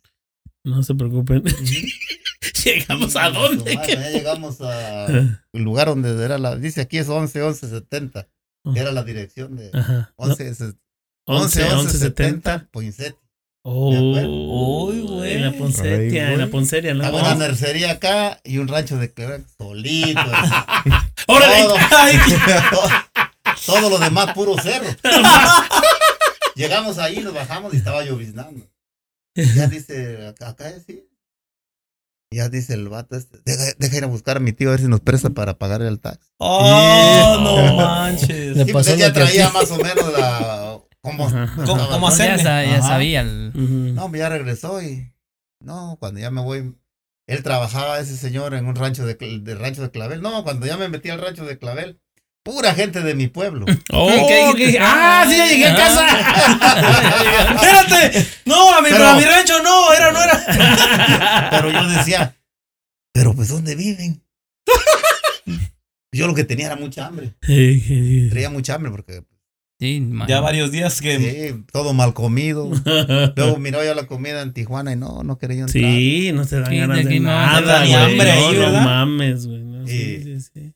[0.63, 1.43] No se preocupen.
[2.65, 3.75] Llegamos a dónde.
[3.75, 8.27] Madre, ya llegamos al lugar donde era la, dice aquí es 11, 11, 70,
[8.73, 10.13] que era la dirección de Ajá.
[10.17, 10.75] No, 11, se- 11,
[11.25, 12.51] 11, 11, 70.
[12.53, 13.15] 70, Poinsett.
[13.61, 13.89] Oh,
[14.87, 15.33] Uy, güey.
[15.33, 16.47] En la Poncetia, en la.
[16.47, 17.03] Ponceria, ¿no?
[17.03, 20.21] Estaba una mercería acá y un rancho de Cleveland solito.
[21.27, 21.63] ¡Órale!
[21.63, 21.77] todo,
[22.71, 22.89] todo,
[23.65, 24.87] todo lo demás puro cerro.
[26.55, 28.65] Llegamos ahí, nos bajamos y estaba lloviznando.
[29.35, 31.05] Ya dice, acá, acá es sí.
[32.31, 34.71] Y ya dice el vato este, deja, deja ir a buscar a mi tío a
[34.71, 36.29] ver si nos presta para pagarle el taxi.
[36.37, 38.55] Oh, no manches.
[38.55, 40.79] Le Sí, pues pasó él ya traía más o menos la...
[41.01, 41.29] Cómo.
[41.65, 43.21] ¿Cómo, cómo Ya, ya sabía.
[43.21, 43.95] el-.
[43.95, 45.11] No, ya regresó y...
[45.59, 46.75] No, cuando ya me voy...
[47.27, 50.21] Él trabajaba ese señor en un rancho de, de rancho de Clavel.
[50.21, 51.99] No, cuando ya me metí al rancho de Clavel,
[52.49, 53.65] pura gente de mi pueblo.
[53.91, 54.07] Oh,
[54.55, 54.71] ¿Qué?
[54.71, 54.77] ¿qué?
[54.81, 56.07] Ah, sí, ya llegué a casa.
[57.55, 58.27] Espérate.
[58.45, 61.49] No, a mi, Pero- a mi rancho no, era, no era.
[61.51, 62.35] Pero yo decía,
[63.13, 64.23] pero pues ¿dónde viven?
[66.11, 67.33] Yo lo que tenía era mucha hambre.
[67.43, 69.23] Sí, sí, Traía mucha hambre porque
[69.79, 70.27] Sí, man.
[70.27, 71.17] Ya varios días que.
[71.17, 72.69] sí, todo mal comido.
[72.75, 72.81] sí.
[73.35, 75.71] Luego miró yo la comida en Tijuana y no, no quería entrar.
[75.71, 77.93] Sí, no te dan Sí, ganas de no nada, güey.
[77.93, 78.83] hambre no, ahí, no ¿verdad?
[78.83, 79.63] mames, güey.
[79.63, 80.23] no, sí, Sí.
[80.23, 80.73] sí, sí.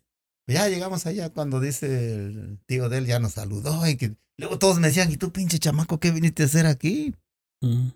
[0.47, 3.87] Ya llegamos allá cuando dice el tío de él, ya nos saludó.
[3.87, 7.15] Y que, luego todos me decían, ¿y tú pinche chamaco qué viniste a hacer aquí?
[7.61, 7.89] Mm,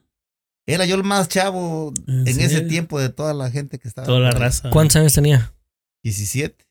[0.66, 4.08] Era yo el más chavo ¿En en, ese tiempo de toda la gente que estaba.
[4.08, 4.70] Toda la raza.
[4.70, 5.54] ¿Cuántos años tenía?
[6.04, 6.66] 17.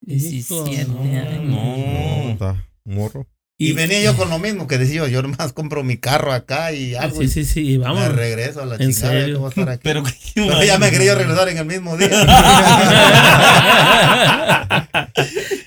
[0.00, 1.44] 17 Hijo, años.
[1.44, 3.26] No, está morro.
[3.68, 6.72] Y, venía yo con lo mismo que decía yo, yo nomás compro mi carro acá
[6.72, 7.20] y algo.
[7.20, 8.00] Sí, sí, sí, vamos.
[8.00, 9.12] me regreso a la ¿En chingada.
[9.20, 9.46] serio?
[9.46, 9.80] a estar aquí.
[9.84, 10.02] Pero,
[10.34, 12.10] Pero ya me quería regresar en el mismo día.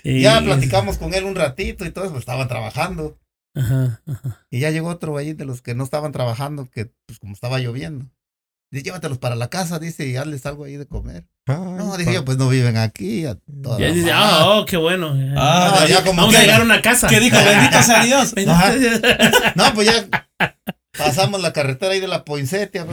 [0.04, 3.18] Y- ya platicamos con él un ratito y todo eso, estaban trabajando.
[3.56, 4.46] Ajá, ajá.
[4.52, 7.60] Y ya llegó otro ahí de los que no estaban trabajando, que pues como estaba
[7.60, 8.12] lloviendo.
[8.72, 11.28] Dice, llévatelos para la casa, dice, y hazles algo ahí de comer.
[11.48, 13.26] No, dije yo, pues no viven aquí.
[13.26, 15.14] A toda Ya la dice, ah, oh, qué bueno.
[15.38, 17.08] Ah, No, ya como Vamos que- a llegar a una casa.
[17.08, 17.38] ¿Qué dijo?
[17.38, 18.34] Bendito sea Dios.
[18.48, 18.74] Ajá.
[19.56, 20.26] No, pues ya
[20.98, 22.86] pasamos la carretera ahí de la Poinsettia.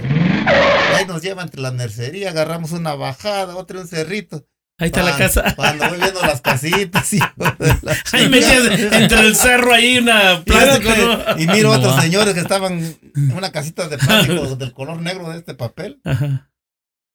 [0.96, 4.44] Ahí nos lleva entre la mercería, agarramos una bajada, otra un cerrito.
[4.78, 5.54] Ahí está la casa.
[5.54, 10.90] Cuando voy viendo las casitas, la Ahí metías entre el cerro ahí una plástico.
[11.38, 11.78] Y miro No.
[11.78, 12.78] otros señores que estaban
[13.16, 16.00] en una casita de plástico del color negro de este papel.
[16.04, 16.50] Ajá.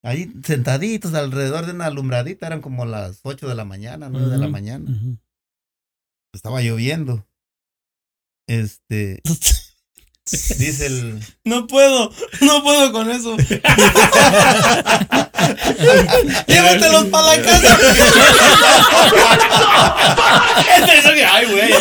[0.04, 4.38] Ahí sentaditos alrededor de una alumbradita, eran como las 8 de la mañana, 9 de
[4.38, 4.86] la mañana.
[6.34, 7.28] Estaba lloviendo.
[8.48, 9.22] Este.
[10.26, 11.20] Dice el.
[11.46, 13.36] No puedo, no puedo con eso.
[16.48, 17.78] Llévatelos para la casa.
[20.78, 21.72] Este es el Ay, güey.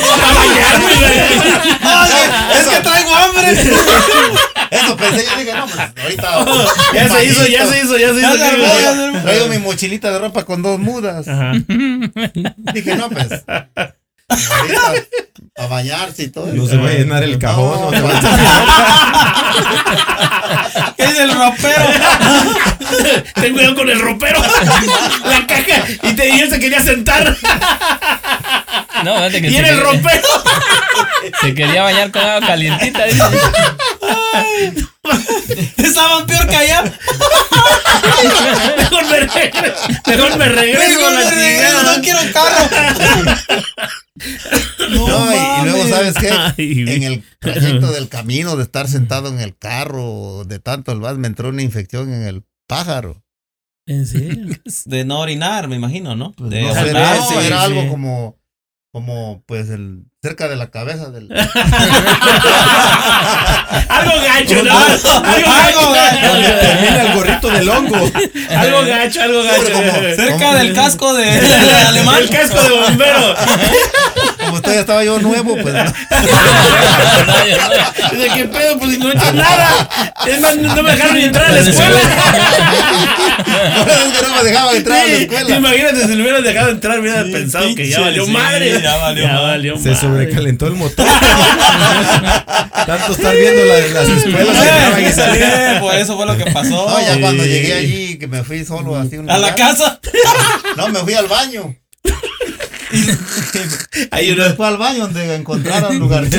[2.53, 3.53] Es que traigo hambre.
[4.71, 6.47] Eso pensé, yo dije, no, pues ahorita.
[6.95, 9.23] Ya se hizo, ya se hizo, ya se hizo.
[9.23, 11.29] Traigo mi mochilita de ropa con dos mudas.
[11.29, 11.53] Ajá.
[11.55, 13.45] Dije, no, pues.
[14.29, 14.93] Ahorita,
[15.59, 16.47] a bañarse y todo.
[16.53, 17.91] No se va a llenar el cajón.
[17.91, 18.37] No, no se va
[19.55, 21.85] a- Es el ropero.
[23.35, 24.39] Ten cuidado con el ropero.
[25.25, 25.83] La caja.
[26.03, 27.35] Y, te, y él se quería sentar.
[29.03, 30.29] No, que Y se era el ropero.
[31.41, 33.05] Se quería bañar con agua calientita.
[33.05, 33.23] dice.
[35.79, 36.85] Estaban peor que allá.
[38.77, 39.89] Mejor me regreso.
[40.07, 41.83] Mejor me regreso a la chingada.
[41.97, 42.69] No quiero carro.
[44.91, 45.37] No, No, y,
[45.69, 45.89] y luego.
[45.89, 46.31] ¿sabes qué?
[46.31, 51.01] Ay, En el trayecto del camino de estar sentado en el carro, de tanto el
[51.01, 53.23] vas, me entró una infección en el pájaro.
[53.87, 54.57] ¿En serio?
[54.87, 56.35] De no orinar, me imagino, ¿no?
[56.39, 57.53] De No, vez, no, era sí.
[57.53, 58.37] algo como,
[58.97, 61.29] como, pues, el, cerca de la cabeza del...
[63.91, 64.79] Algo gacho, ¿no?
[64.79, 65.11] Algo
[65.53, 66.27] Algo gacho.
[66.33, 68.11] Donde termina el gorrito del hongo.
[68.57, 69.71] Algo gacho, algo gacho.
[69.71, 71.55] como- Cerca del casco de, de
[71.89, 72.23] alemán.
[72.23, 73.35] El casco de bombero.
[74.47, 75.85] Como todavía estaba yo nuevo, pues, no.
[78.19, 78.79] ¿De qué pedo?
[78.79, 79.89] Pues si no he hecho nada.
[80.27, 82.01] Es más, no me dejaron ni entrar a la escuela.
[83.87, 85.57] Es que no me dejaban entrar a la escuela.
[85.57, 88.81] Imagínate, si le hubieran dejado entrar, hubiera Sí, pensado que ya valió sí, madre.
[88.83, 89.73] ya valió madre.
[89.79, 89.97] Se madre.
[90.01, 91.07] sobrecalentó el motor.
[92.87, 94.57] Tanto estar viendo la- las escuelas.
[95.15, 96.89] Sí, por eso fue lo que pasó.
[96.89, 100.01] No, ya cuando llegué allí, que me fui solo así a un A la casa.
[100.77, 101.75] No, me fui al baño.
[104.11, 106.25] Hay me fui al baño donde encontraron lugar.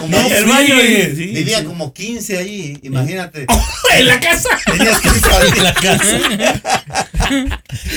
[0.00, 1.16] Como No, el sí, baño, güey.
[1.16, 1.64] sí, Vivía sí.
[1.64, 3.46] como 15 allí, imagínate.
[3.96, 4.48] en la casa.
[4.66, 5.58] Tenías que salir.
[5.62, 6.18] la casa.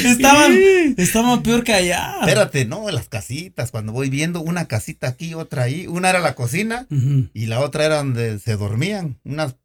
[0.05, 0.57] Estaban,
[0.97, 2.17] estaban peor que allá.
[2.21, 6.19] Espérate, no, en las casitas, cuando voy viendo una casita aquí, otra ahí, una era
[6.19, 6.87] la cocina
[7.33, 9.55] y la otra era donde se dormían, unas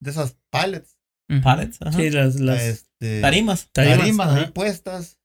[0.00, 0.96] de esas pallets,
[1.42, 1.92] Pallets, ajá.
[1.98, 3.68] Sí, las, las este, Tarimas.
[3.72, 5.17] tarimas, tarimas ahí puestas.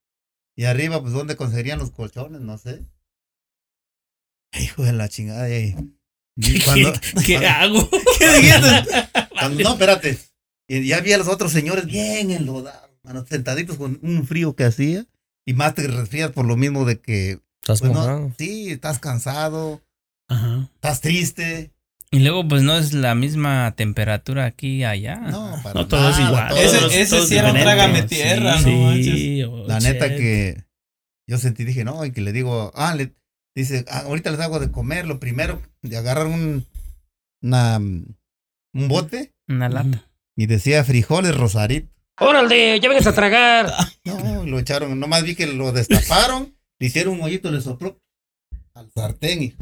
[0.56, 2.42] Y arriba, pues, ¿dónde conseguirían los colchones?
[2.42, 2.84] No sé.
[4.60, 5.50] Hijo de la chingada.
[5.50, 5.76] y-
[6.66, 7.90] cuando- ¿Qué, qué hago?
[8.20, 9.10] ¿Qué dijiste?
[9.40, 10.18] Cuando- no, espérate.
[10.68, 12.90] Y ya vi a los otros señores bien enlodados,
[13.28, 15.06] sentaditos con un frío que hacía.
[15.46, 19.82] Y más te resfrías por lo mismo de que, Estás pues, no, sí, estás cansado,
[20.30, 20.70] Ajá.
[20.76, 21.73] estás triste.
[22.14, 25.16] Y luego, pues no es la misma temperatura aquí y allá.
[25.16, 26.56] No, para No, todo es igual.
[26.58, 29.80] Ese- es- ese todo es sí era un trágame tierra, Sí, no sí, oh, La
[29.80, 30.18] neta shit.
[30.18, 30.64] que
[31.28, 33.14] yo sentí, dije, no, y que le digo, ah, le
[33.56, 36.66] dice, ah, ahorita les hago de comer, lo primero, de agarrar un,
[37.42, 40.08] una, un bote Una lata.
[40.38, 41.90] y decía frijoles rosarito.
[42.20, 43.74] Órale, ya vengas a tragar.
[44.06, 47.98] No, lo echaron, nomás vi que lo destaparon, le hicieron un hoyito, le sopló
[48.76, 49.54] al sartén y,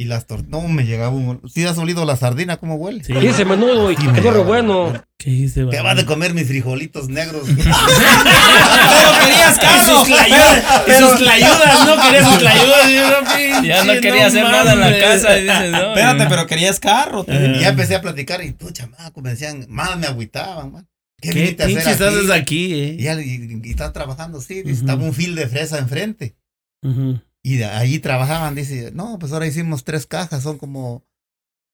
[0.00, 3.02] y las tortillas, no, me llegaba un, ¿sí has olido la sardina cómo huele?
[3.02, 3.12] Sí.
[3.14, 4.44] Ese menudo y Sí, me qué llegaba.
[4.44, 4.92] bueno.
[5.18, 7.42] ¿Qué hice, ¿Qué vas de comer mis frijolitos negros?
[7.48, 9.98] Pero querías Y carro.
[9.98, 12.88] sus tlayudas, y sus tlayudas, no quería sus tlayudas.
[13.62, 15.36] y Ya no quería hacer nada en la casa.
[15.38, 15.88] Y dices, no.
[15.88, 17.24] Espérate, pero querías carro.
[17.24, 17.56] te digo.
[17.56, 20.88] y ya empecé a platicar y tú, chamaco, me decían, más me agüitaban, man.
[21.20, 22.04] ¿Qué, ¿Qué a pinches aquí?
[22.04, 22.96] haces aquí, Y, eh?
[23.00, 24.80] ya, y, y estás trabajando, sí, dice, Ujú.
[24.82, 26.36] estaba un fil de fresa enfrente.
[26.84, 27.20] Ujú.
[27.48, 31.06] Y de ahí trabajaban, dice, no, pues ahora hicimos tres cajas, son como,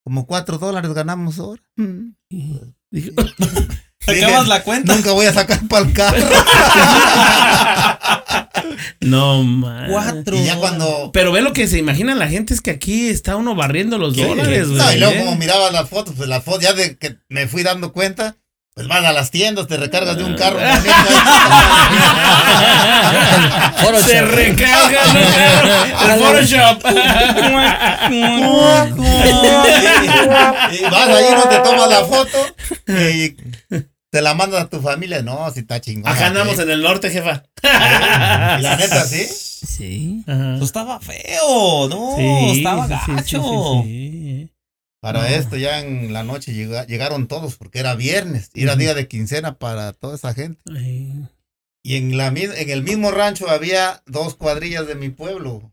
[0.05, 1.65] como cuatro dólares ganamos ahora.
[1.75, 2.11] Mm.
[3.99, 4.95] Sacabas la cuenta.
[4.95, 6.17] Nunca voy a sacar para el carro.
[9.01, 9.91] No, man.
[9.91, 10.37] Cuatro.
[10.37, 11.11] y ya cuando...
[11.13, 14.17] Pero ve lo que se imagina la gente es que aquí está uno barriendo los
[14.17, 14.79] dólares, güey.
[14.79, 15.19] No, y luego ¿eh?
[15.19, 18.37] como miraba las fotos, pues las fotos, ya de que me fui dando cuenta,
[18.75, 20.59] pues vas a las tiendas, te recargas de un carro.
[23.79, 24.09] Photoshop.
[24.09, 25.21] Se recarga ¿no?
[26.13, 26.85] el Photoshop.
[30.73, 32.39] y vas ahí, no te tomas la foto
[32.89, 33.37] y
[34.11, 35.23] te la mandas a tu familia.
[35.23, 36.13] No, si está chingón.
[36.13, 37.45] Acá andamos en el norte, jefa.
[37.63, 39.25] La neta, sí.
[39.25, 40.25] Sí.
[40.27, 40.57] Ajá.
[40.57, 43.43] Eso estaba feo, no, Sí, estaba sí, sí, gacho.
[43.85, 44.51] sí, sí,
[45.12, 48.95] Para esto ya en la noche llega- llegaron todos porque era viernes, y era día
[48.95, 50.61] de quincena para toda esa gente.
[51.83, 55.73] Y en, la, en el mismo rancho había dos cuadrillas de mi pueblo.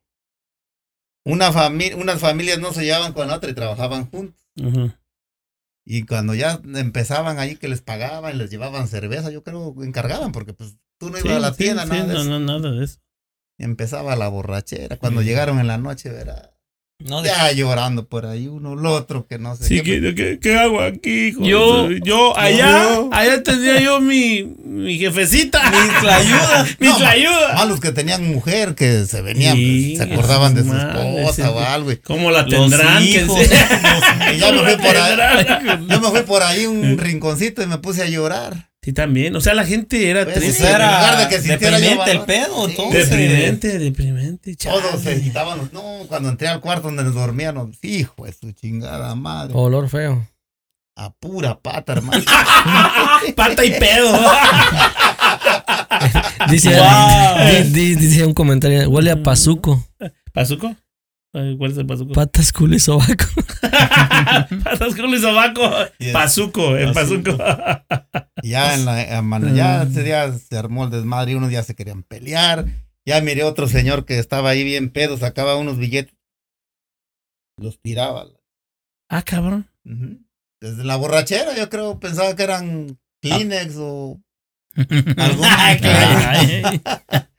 [1.24, 4.42] Una familia, unas familias no se llevaban con la otra y trabajaban juntos.
[5.86, 10.32] Y cuando ya empezaban ahí que les pagaban, les llevaban cerveza, yo creo que encargaban,
[10.34, 12.30] porque pues tú no ibas Sí, a la tienda, sí, nada de no, eso.
[12.30, 13.00] no, nada de eso.
[13.58, 14.98] Empezaba la borrachera.
[14.98, 16.51] Cuando llegaron en la noche, verá,
[17.08, 20.02] No, de- ya llorando por ahí, uno, el otro, que no sé Sí, qué.
[20.02, 21.28] ¿qué, qué, qué hago aquí?
[21.28, 21.44] hijo?
[21.44, 25.62] Yo- yo allá, allá tenía yo mi, mi jefecita.
[25.72, 26.68] Mi tlayuda.
[26.80, 27.54] mi No, tlayuda.
[27.56, 31.60] Malos que tenían mujer, que se venían, Sí, pues, se acordaban de su esposa o
[31.60, 31.92] algo.
[31.92, 33.04] y- ¿Cómo la Los tendrán?
[33.04, 33.40] que hijos.
[33.40, 33.50] se-
[34.40, 35.88] yo me ¿Cómo fui por ahí, tendrán?
[35.90, 38.71] yo me fui por ahí un rinconcito y me puse a llorar.
[38.84, 39.36] Sí, también.
[39.36, 40.68] O sea, la gente era Pues, triste.
[40.68, 42.76] era en lugar de que sintiera yo deprimente el pedo, Sí.
[42.92, 44.56] Deprimente, deprimente.
[44.56, 45.22] Todos se chale.
[45.22, 45.72] quitaban los.
[45.74, 49.54] No, cuando entré al cuarto donde nos dormíamos, hijo de su chingada madre.
[49.56, 50.28] Olor feo.
[50.96, 52.24] A pura pata, hermano.
[53.36, 54.20] Pata y pedo.
[56.50, 57.48] Dice, Wow.
[57.64, 59.86] di- di- dice un comentario, huele a pazuco.
[60.34, 60.76] ¿Pazuco?
[61.32, 62.12] ¿Cuál es el pazuco?
[62.14, 63.24] Patas, culo y sobaco.
[64.64, 65.62] Patas con el sobaco.
[66.00, 66.12] Yes.
[66.12, 67.38] Pazuco, el pazuco.
[68.44, 71.52] Y ya en la en man- ya ese día se armó el desmadre y unos
[71.52, 72.66] ya se querían pelear.
[73.06, 76.14] Ya miré otro señor que estaba ahí bien pedo, sacaba unos billetes.
[77.58, 78.26] Los tiraba.
[79.10, 79.70] ah, cabrón.
[80.60, 84.22] Desde la borrachera, yo creo, pensaba que eran Kleenex o
[85.18, 85.46] algún.
[85.46, 86.64] Ay.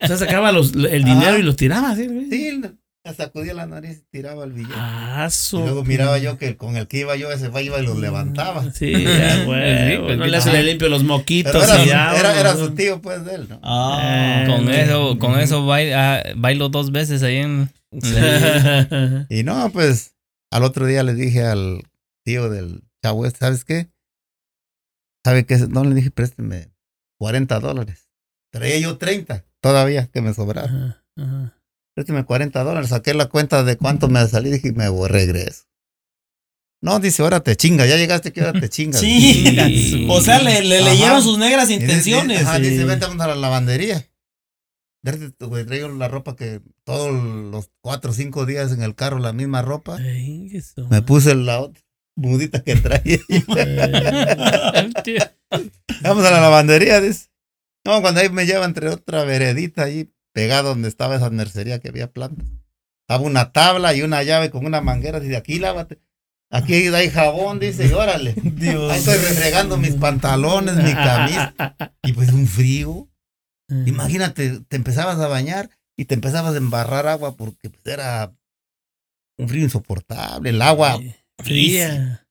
[0.02, 2.08] O sea, sacaba los, el dinero y los tiraba, ¿sí?
[2.08, 2.28] güey?
[2.28, 2.60] Sí,
[3.10, 4.74] sacudía la nariz y tiraba el billete.
[4.76, 7.98] Ah, Y luego miraba yo que con el que iba yo, ese iba y los
[7.98, 8.70] levantaba.
[8.72, 10.16] Sí, ya, güey.
[10.16, 12.16] No le hace le limpio los moquitos Pero era, y ya.
[12.40, 13.60] era, su tío, pues, de él, ¿no?
[13.62, 14.74] Ah, Con ok.
[14.74, 17.70] eso, con eso bailo, ah, bailo dos veces ahí en.
[19.28, 20.14] Y no, pues,
[20.52, 21.82] al otro día le dije al
[22.24, 23.90] tío del chavo este, ¿sabes qué?
[25.24, 25.58] ¿Sabe qué?
[25.68, 26.72] No, le dije, présteme
[27.18, 28.08] 40 dólares.
[28.52, 30.68] Traía yo 30 todavía que me sobraba.
[30.68, 31.58] Ajá, ajá.
[31.94, 32.90] Présteme 40 dólares.
[32.90, 35.64] Saqué la cuenta de cuánto me salí dije, me voy, regreso.
[36.80, 37.86] No, dice, ahora te chinga.
[37.86, 39.00] Ya llegaste que ahora te chingas.
[39.00, 40.06] Sí.
[40.10, 42.42] O sea, le, le leyeron sus negras Y dice- intenciones.
[42.42, 42.62] Ajá, sí.
[42.70, 44.08] dice, vamos a la lavandería.
[45.40, 49.32] Güey, traigo la ropa que todos los cuatro o cinco días en el carro, la
[49.32, 49.96] misma ropa.
[49.98, 50.86] Ay, eso.
[50.90, 51.82] Me puse la otra
[52.16, 53.18] mudita que traía.
[56.02, 57.28] Vamos a la lavandería, dice.
[57.84, 61.88] No, cuando ahí me lleva entre otra veredita ahí, pegada donde estaba esa mercería que
[61.88, 62.48] había plantas.
[63.02, 65.20] Estaba una tabla y una llave con una manguera.
[65.20, 66.00] Dice, aquí lávate.
[66.50, 68.34] Aquí hay jabón, dice, y órale.
[68.90, 71.54] Ahí estoy refregando mis pantalones, mi camisa.
[72.02, 73.08] Y pues un frío.
[73.86, 78.34] Imagínate, te empezabas a bañar y te empezabas a embarrar agua porque pues, era
[79.38, 80.50] un frío insoportable.
[80.50, 81.00] El agua
[81.38, 82.26] Fría.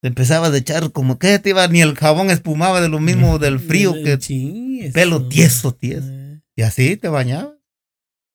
[0.00, 3.40] te empezabas a echar como que te iba, ni el jabón espumaba de lo mismo
[3.40, 4.18] del frío que
[4.94, 6.21] pelo tieso, tieso.
[6.62, 7.54] Y así te bañabas.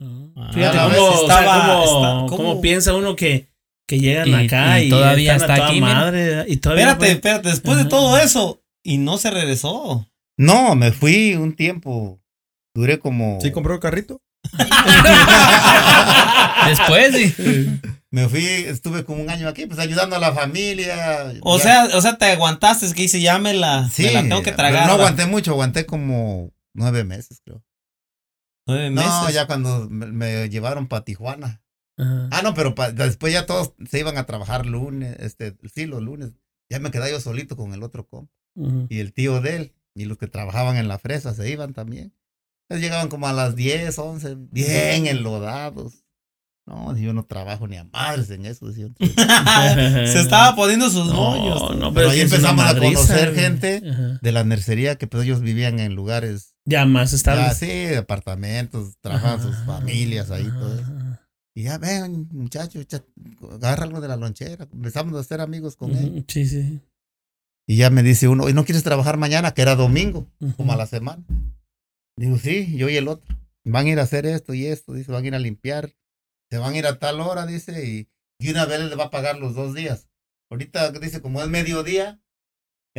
[0.01, 0.33] no.
[0.35, 3.47] Ah, Fíjate a cómo, veces o sea, estaba- cómo- está- cómo cómo- piensa uno que
[3.87, 6.45] que llegan Y- acá y y, todavía están a está toda aquí, madre.
[6.49, 8.61] Y todavía Espérate, espérate, después de todo eso.
[8.83, 10.05] Y no se regresó.
[10.37, 12.19] No, me fui un tiempo.
[12.75, 13.39] Duré como.
[13.41, 14.21] ¿Sí compró carrito?
[16.67, 17.79] Después, sí.
[18.11, 21.31] Me fui, estuve como un año aquí, pues ayudando a la familia.
[21.41, 24.11] O Ya- sea, o sea, te aguantaste, es que dice, ya me la, sí, me
[24.11, 24.85] la tengo que tragar.
[24.87, 27.63] No aguanté mucho, aguanté como nueve meses, creo.
[28.67, 31.61] Nueve No, ya cuando me, me llevaron para Tijuana.
[31.97, 32.29] Ajá.
[32.31, 36.01] Ah, no, pero pa- después ya todos se iban a trabajar lunes, este, sí, los
[36.01, 36.31] lunes.
[36.69, 38.31] Ya me quedaba yo solito con el otro compa.
[38.89, 42.13] Y el tío de él, y los que trabajaban en la fresa se iban también.
[42.69, 46.03] Entonces llegaban como a las 10, 11, bien enlodados.
[46.65, 48.69] No, yo no trabajo ni a madres en eso.
[48.73, 48.89] tío.
[48.99, 51.61] se estaba poniendo sus moños.
[51.61, 53.81] No, no, Pero pero ahí sí empezamos a conocer gente.
[53.89, 54.19] Ajá.
[54.21, 57.45] de la nercería que pues ellos vivían en lugares Ya más ya estables.
[57.47, 59.65] así, apartamentos, trabajaban sus Ajá.
[59.79, 60.83] familias ahí, todo eso.
[60.83, 61.27] Ajá.
[61.55, 62.85] Y ya ven, muchachos,
[63.53, 64.67] agarra algo de la lonchera.
[64.71, 66.23] Empezamos a ser amigos con él.
[66.27, 66.81] Sí, sí.
[67.67, 69.53] Y ya me dice uno, ¿y no quieres trabajar mañana?
[69.53, 70.55] Que era domingo, Ujú.
[70.57, 71.23] como a la semana.
[72.17, 73.35] Digo, sí, yo y el otro.
[73.65, 75.93] Van a ir a hacer esto y esto, dice, van a ir a limpiar.
[76.51, 78.07] Se van a ir a tal hora, dice, y,
[78.39, 80.07] y una vez les va a pagar los dos días.
[80.49, 82.21] Ahorita dice, como es mediodía,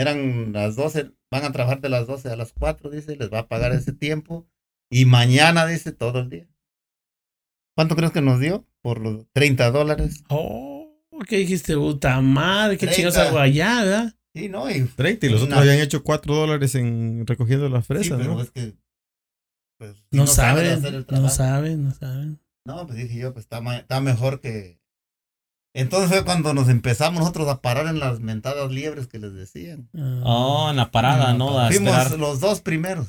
[0.00, 3.40] eran las 12, van a trabajar de las 12 a las 4, dice, les va
[3.40, 4.48] a pagar ese tiempo.
[4.90, 6.48] Y mañana, dice, todo el día.
[7.76, 8.66] ¿Cuánto crees que nos dio?
[8.82, 10.22] Por los 30 dólares.
[10.28, 10.88] Oh,
[11.28, 11.74] ¿qué dijiste?
[11.76, 14.14] Puta madre, qué chingados hago allá, ¿verdad?
[14.34, 14.70] Sí, ¿no?
[14.70, 18.18] Y 30 y los Una- otros habían hecho 4 dólares en recogiendo las Sí, fresas,
[18.18, 18.42] pero ¿no?
[18.42, 18.74] es que.
[19.78, 22.40] Pues, si No, sabes saben, hacer el no saben, no saben.
[22.66, 24.77] No, pues dije yo, pues está, ma- está mejor que.
[25.80, 29.88] Entonces fue cuando nos empezamos nosotros a parar en las mentadas liebres que les decían.
[30.24, 31.58] Oh, en la parada, ¿no?
[31.58, 32.18] A Fuimos esperar.
[32.18, 33.06] los dos primeros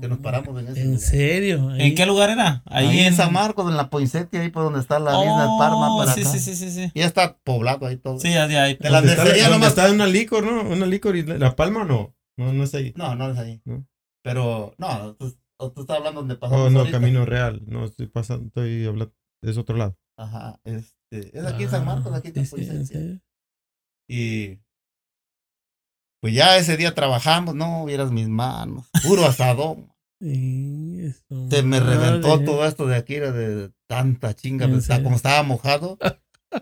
[0.00, 1.00] que nos paramos en ese ¿En lugar.
[1.00, 1.74] serio?
[1.76, 2.62] ¿En qué lugar era?
[2.64, 5.94] Ahí, en San Marcos, en la Poinsettia, ahí por donde está la isla de Parma,
[5.94, 6.30] Oh, para sí, acá.
[6.30, 6.90] sí, sí, sí, sí.
[6.94, 8.18] Ya está poblado ahí todo.
[8.18, 8.76] Sí, ya de ahí.
[8.80, 9.68] De la ¿Dónde está, nercería dónde nomás.
[9.78, 10.62] está una licor, no?
[10.62, 12.14] Una licor y la, la palma no.
[12.38, 12.94] No, no es ahí.
[12.96, 13.60] No, no es ahí.
[13.66, 13.86] ¿No?
[14.22, 16.98] Pero, no, tú, o tú estás hablando donde pasamos Oh, no, ahorita.
[16.98, 17.60] Camino Real.
[17.66, 19.12] No, estoy pasando, estoy hablando.
[19.42, 19.94] Es otro lado.
[20.16, 20.58] Ajá,
[21.10, 23.20] este, es aquí en San Marcos, aquí en Ah, sí.
[24.08, 24.58] Y
[26.20, 29.90] pues ya ese día trabajamos, no vieras mis manos, puro asadón.
[30.20, 32.44] Sí, eso, Se me reventó madre.
[32.44, 35.98] todo esto de aquí, era de tanta chinga, ¿En pues, como estaba mojado.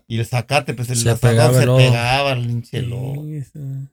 [0.06, 3.24] Y el zacate, pues el Se asadón pegaba el se pegaba al pinche lodo.
[3.24, 3.88] Sí.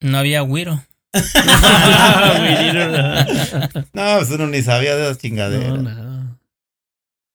[0.00, 0.80] No había güiro.
[3.92, 5.70] No, pues uno ni sabía de esas chingaderas.
[5.70, 6.09] No, nada.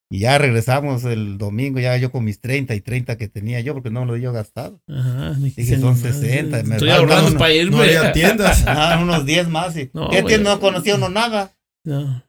[0.10, 3.74] Y ya regresamos el domingo, ya yo con mis 30 y 30 que tenía yo,
[3.74, 4.82] porque no me lo había yo gastado.
[4.88, 6.14] Ajá, ni Dije, son ni madre.
[6.14, 7.78] 60, me Estoy ahorrando para irme.
[7.78, 8.64] No había tiendas.
[8.68, 9.76] Ah, unos 10 más.
[9.78, 11.58] Y, No, ¿Qué tienda no conocía uno nada?
[11.84, 12.24] No.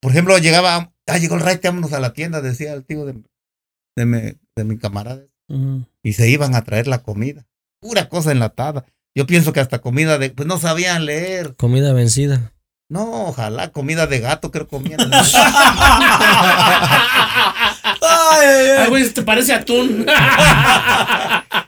[0.00, 3.22] Por ejemplo, llegaba, ah, llegó el raite, vámonos a la tienda, decía el tío de,
[3.96, 4.18] de, mi,
[4.56, 5.24] de mi camarada.
[6.02, 7.46] Y se iban a traer la comida.
[7.80, 8.84] Pura cosa enlatada.
[9.16, 11.56] Yo pienso que hasta comida de, pues no sabían leer.
[11.56, 12.52] Comida vencida.
[12.90, 14.98] No, ojalá, comida de gato creo comían.
[18.02, 20.04] Ay, güey, te parece atún.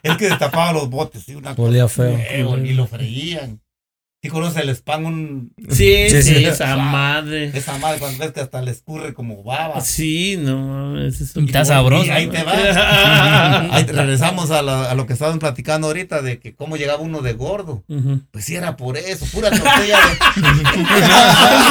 [0.02, 1.88] es que destapaba los botes, sí, una feo.
[1.88, 3.61] feo, y lo freían.
[4.24, 5.04] ¿Sí conoce el spam?
[5.04, 6.44] Un, Sí, Sí, sí, sí.
[6.44, 7.50] esa madre.
[7.58, 9.80] esa madre cuando ves que hasta le escurre como baba.
[9.80, 11.20] Sí, no mames.
[11.20, 12.06] eso- Está sabroso.
[12.06, 12.52] Y ahí te va.
[13.74, 17.20] Ahí regresamos a, la- a lo que estaban platicando ahorita de que cómo llegaba uno
[17.20, 17.82] de gordo.
[18.30, 20.42] Pues sí era por eso, pura tortilla de...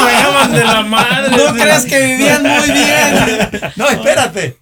[0.01, 1.37] Juegaban de la madre.
[1.37, 3.49] ¿No crees que vivían muy bien?
[3.77, 4.57] No, espérate.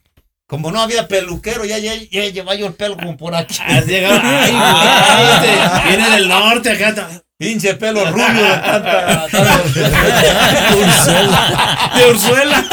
[0.45, 3.55] Como no había peluquero, ya, ya, ya llevaba yo el pelo como por aquí.
[3.87, 7.23] Llegaba- Ay, güey, este, viene del norte acá.
[7.39, 9.27] Pinche pelo rubio de tanta...
[9.31, 9.63] tanta-
[11.95, 12.65] De Ursuela.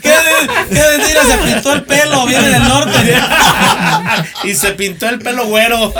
[0.00, 1.24] ¿Qué, de- qué mentira?
[1.24, 3.16] Se pintó el pelo, viene del norte.
[4.44, 5.92] y se pintó el pelo güero.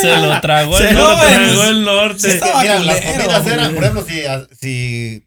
[0.00, 2.28] Se lo tragó Se el lo no, tragó el norte.
[2.28, 4.22] estaba Mira, las comidas eran, por ejemplo, si,
[4.60, 5.26] si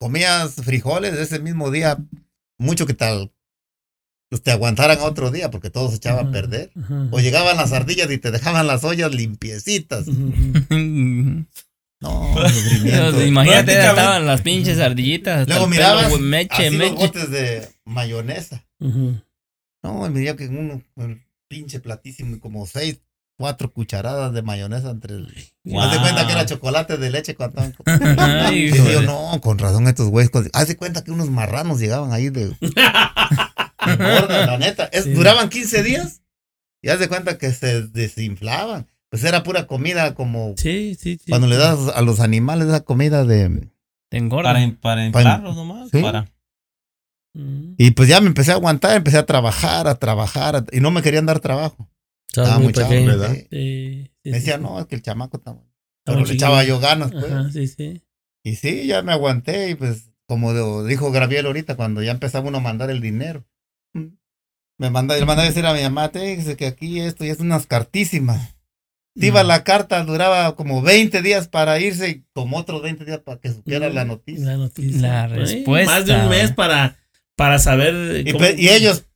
[0.00, 1.96] comías frijoles ese mismo día,
[2.58, 3.30] mucho que tal,
[4.28, 6.70] pues te aguantaran otro día porque todo se echaba a perder.
[6.76, 7.08] Ajá.
[7.10, 10.06] O llegaban las ardillas y te dejaban las ollas limpiecitas.
[11.98, 13.24] No, sufrimiento.
[13.24, 15.48] Imagínate, estaban las pinches ardillitas.
[15.48, 18.66] Luego mirabas pelo, güey, meche, así los botes de mayonesa.
[18.80, 19.18] Ujú.
[19.82, 23.00] No, dio que uno, un pinche platísimo, como seis,
[23.38, 25.34] cuatro cucharadas de mayonesa entre el...
[25.64, 25.80] Wow.
[25.80, 28.18] Haz de cuenta que era chocolate de leche cuando estaban...
[28.18, 32.12] Ay, Y yo, no, con razón estos con- Haz de cuenta que unos marranos llegaban
[32.12, 32.54] ahí de...
[33.98, 34.84] de gorda, la neta.
[34.86, 35.12] Es- Sí.
[35.12, 36.22] Duraban 15 días
[36.82, 38.86] y haz de cuenta que se desinflaban.
[39.08, 40.54] Pues era pura comida como...
[40.56, 41.30] Sí, sí, sí.
[41.30, 43.68] Cuando le das a los animales esa comida de...
[44.10, 44.52] Te engorda.
[44.52, 45.90] Para, para inflarlos nomás.
[45.92, 46.00] Sí.
[46.02, 46.26] Para.
[47.34, 47.74] Mm.
[47.78, 50.90] Y pues ya me empecé a aguantar, empecé a trabajar, a trabajar, a- y no
[50.90, 51.88] me querían dar trabajo.
[52.28, 53.06] Estabas Estaba muy muy chavo, pequeño.
[53.08, 53.32] ¿verdad?
[53.34, 53.46] sí.
[53.50, 54.62] Sí, sí, Me decía, sí.
[54.62, 55.70] no, es que el chamaco está bueno.
[56.00, 57.24] Estaba Pero le echaba yo ganas, pues.
[57.24, 58.02] Ajá, sí, sí.
[58.44, 62.58] Y sí, ya me aguanté y pues, como dijo Gabriel ahorita, cuando ya empezaba uno
[62.58, 63.44] a mandar el dinero.
[63.96, 64.18] Mm,
[64.78, 67.30] Me manda, le mandaba a decir a mi mamá, "Te, dice que aquí esto y
[67.30, 68.54] es unas cartísimas.
[69.18, 73.20] Te iba la carta, duraba como 20 días para irse y como otros 20 días
[73.20, 74.44] para que supiera la noticia.
[74.44, 75.00] La noticia.
[75.00, 75.90] La Ay, respuesta.
[75.94, 76.98] Más de un mes para,
[77.34, 78.20] para saber.
[78.26, 79.06] Y, cómo- pues, y ellos,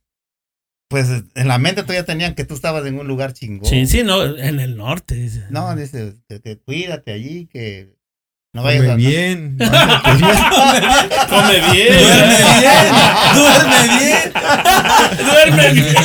[0.89, 3.69] pues en la mente todavía tenían que tú estabas en un lugar chingón.
[3.69, 5.13] Sí, sí, no, en el norte.
[5.13, 5.45] dice.
[5.51, 7.95] No, dice, que, que cuídate allí, que
[8.53, 8.95] no vayas Come a...
[8.95, 9.57] bien.
[11.29, 11.93] Come bien.
[13.35, 14.33] Duerme bien.
[15.25, 15.95] Duerme bien.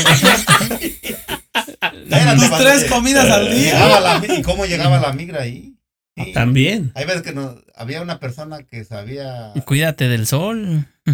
[2.09, 4.21] Tus cuando tres comidas al día.
[4.39, 5.75] ¿Y cómo llegaba la migra ahí?
[6.17, 6.33] Sí.
[6.33, 6.93] También.
[6.95, 9.53] Hay veces que no, había una persona que sabía.
[9.65, 10.87] Cuídate del sol.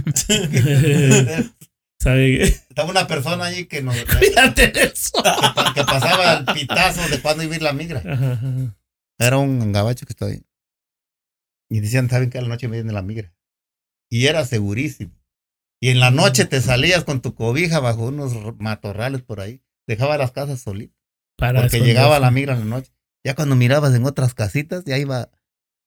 [1.99, 2.43] ¿Sabe qué?
[2.45, 5.23] Estaba una persona allí que nos Cuídate de eso.
[5.23, 8.01] pa- que pasaba el pitazo de cuándo iba a ir la migra.
[8.01, 8.49] Ajá, ajá.
[9.19, 10.41] Era un gabacho que estaba ahí.
[11.73, 13.33] Y decían, ¿saben que a la noche viene la migra?
[14.11, 15.19] Y era segurísimo.
[15.81, 19.63] Y en la noche te salías con tu cobija bajo unos matorrales por ahí.
[19.87, 21.01] Dejaba las casas solitas.
[21.39, 22.93] Para Porque llegaba la migra en la noche.
[23.25, 25.31] Ya cuando mirabas en otras casitas, ya iba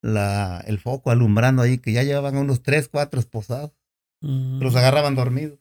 [0.02, 3.72] la, el foco alumbrando ahí, que ya llevaban unos tres, cuatro esposados.
[4.22, 4.64] Mm.
[4.64, 5.60] Los agarraban dormidos.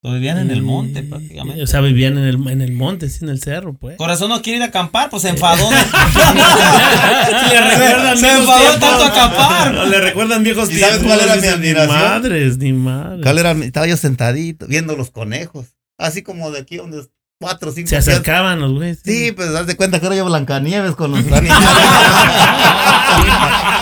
[0.00, 1.06] Pues vivían en el monte Sí.
[1.08, 1.62] prácticamente.
[1.62, 3.96] O sea, vivían en el, en el monte, sí, en el cerro, pues.
[3.96, 5.68] Corazón no quiere ir a acampar, pues se enfadó.
[7.52, 8.80] Le recuerdan se enfadó tiempos.
[8.80, 9.88] tanto a acampar.
[9.88, 11.16] Le recuerdan viejos ¿Y sabes tiempos.
[11.18, 11.96] cuál era mi admiración?
[11.98, 13.22] Ni madres, ni madres.
[13.24, 13.52] ¿Cuál era?
[13.52, 15.66] Estaba yo sentadito, viendo los conejos.
[15.98, 17.02] Así como de aquí donde
[17.40, 18.98] cuatro cinco Se acercaban los güeyes.
[19.04, 21.52] Sí, pues haz de cuenta que era yo Blancanieves con los animales.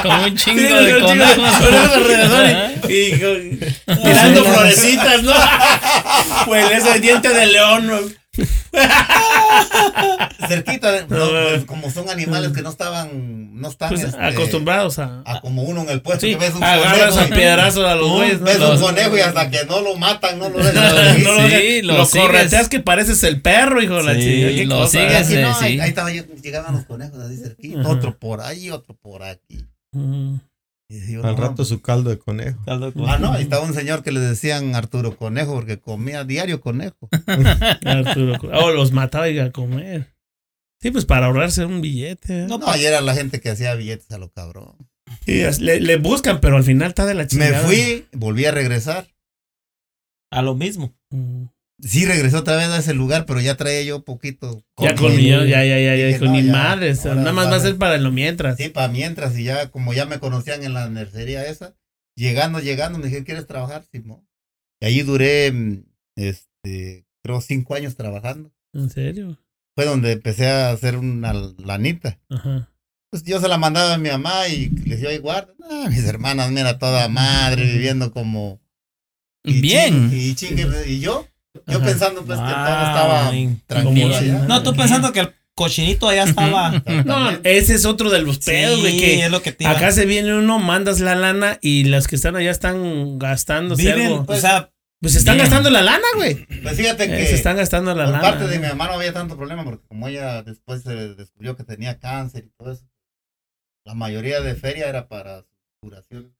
[0.03, 1.35] Con un chingo de conejos.
[1.59, 5.33] conejos alrededor y, y con- tirando florecitas, ¿no?
[6.47, 7.87] Pues ese diente de león.
[7.87, 7.99] ¿no?
[10.49, 14.99] Cerquita, de- no, pues, como son animales que no estaban, no están Pues este, acostumbrados
[14.99, 15.22] a.
[15.24, 17.84] a como uno en el puesto Sí, que ves un agarras conejo a y- piedrazos
[17.84, 18.41] a los No, güeyes.
[18.41, 18.47] ¿no?
[18.47, 21.22] ves Los- un conejo y hasta que no lo matan, no lo No, dejan.
[21.24, 24.55] no, Sí, Sí, lo, lo correteas que pareces el perro, hijo de la Sí, chingada.
[24.55, 24.91] qué lo cosa.
[24.91, 25.26] Sigues.
[25.26, 25.64] aquí no, sí.
[25.64, 27.89] ahí, ahí estaba yo, llegaban los conejos así cerquita, Ajá.
[27.91, 29.64] otro por ahí, otro por aquí.
[29.93, 30.37] Mm.
[30.37, 30.41] Y
[30.89, 32.61] Al no, rato su caldo de conejo.
[32.66, 37.09] Ah, no, ahí estaba un señor que le decían Arturo Conejo porque comía diario conejo.
[37.84, 38.39] Arturo.
[38.55, 40.14] Oh, los mataba y a comer.
[40.80, 42.43] Sí, pues para ahorrarse un billete.
[42.43, 42.47] ¿eh?
[42.47, 44.76] No, ayer era la gente que hacía billetes a lo cabrón.
[45.26, 47.61] Y le, le buscan, pero al final está de la Me chingada.
[47.66, 49.09] fui, volví a regresar.
[50.30, 50.95] A lo mismo.
[51.11, 51.47] Mm.
[51.83, 54.64] Sí, regresé otra vez a ese lugar, pero ya traía yo poquito.
[54.79, 56.95] Ya con mi, ya, ya, ya, ya, Dije, con no, mi ya, madre.
[57.05, 58.57] nada más va a ser para lo mientras.
[58.57, 61.74] Sí, para mientras, y ya, como ya me conocían en la nercería esa,
[62.16, 63.85] llegando, llegando, me dijeron, ¿quieres trabajar?
[63.93, 64.27] Simón.
[64.81, 65.85] Y allí duré, mm,
[66.16, 68.53] este, creo, cinco años trabajando.
[68.72, 69.39] ¿En serio?
[69.74, 72.18] Fue donde empecé a hacer una lanita.
[72.31, 72.70] Ajá.
[73.11, 75.53] Pues yo se la mandaba a mi mamá y le decía, guarda.
[75.59, 78.61] No, mis hermanas, mira, toda madre, viviendo como...
[79.45, 80.11] y Bien.
[80.11, 81.27] chingue, y chingue, y yo,
[81.67, 81.85] yo Ajá.
[81.87, 83.33] pensando pues que todo estaba
[83.67, 84.39] tranquilo allá.
[84.49, 86.83] No, tú pensando que el cochinito allá estaba.
[87.05, 89.91] No, ese es otro de los pedos, güey, Sí, que es lo que te acá
[89.93, 94.25] se viene uno, mandas la lana y los que están allá están gastando Viven, algo.
[94.29, 95.47] o sea, Pues se están bien.
[95.47, 96.47] gastando la lana, güey.
[96.63, 98.23] Pues fíjate Eh, que se están gastando la por lana.
[98.23, 101.65] parte de mi mamá no había tanto problema porque como ella después se descubrió que
[101.65, 102.85] tenía cáncer y todo eso,
[103.85, 105.47] la mayoría de feria era para su
[105.81, 106.35] curación.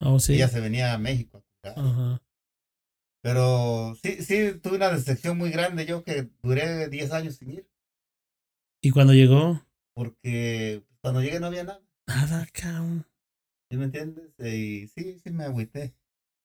[0.00, 0.34] Oh, sí.
[0.34, 1.86] Ella se venía a México a curar.
[1.86, 2.22] Ajá.
[3.22, 7.68] Pero sí, sí, tuve una decepción muy grande yo que duré 10 años sin ir
[8.82, 9.64] Y cuando llegó,
[9.94, 11.82] porque cuando llegué no había nada.
[12.06, 13.06] nada, cabrón.
[13.70, 14.34] ¿Sí me entiendes?
[14.38, 15.94] Y sí, sí me agüité.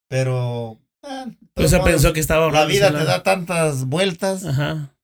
[0.08, 0.80] Pero...
[1.02, 4.46] de O sea, pensó que estaba La vida te da tantas vueltas.
[4.46, 4.96] Ajá.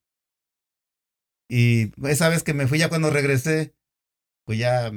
[1.48, 3.74] Y esa vez que me fui ya cuando regresé,
[4.46, 4.90] pues ya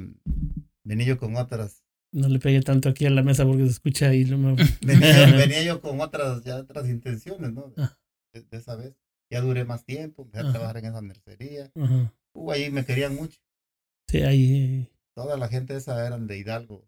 [0.84, 1.84] venía yo con otras.
[2.14, 4.26] No le pegué tanto aquí a la mesa porque se escucha ahí.
[4.26, 4.38] Lo
[4.82, 7.74] Venía, venía yo con otras, ya otras intenciones, ¿no?
[7.78, 7.94] Ah.
[8.34, 8.94] De, de esa vez.
[9.30, 10.52] Ya duré más tiempo, empecé a Ajá.
[10.54, 11.70] trabajar en esa mercería.
[11.76, 12.14] Ajá.
[12.34, 13.38] Uh, ahí me querían mucho.
[14.10, 14.90] Sí, ahí.
[15.16, 16.88] Toda la gente esa eran de Hidalgo,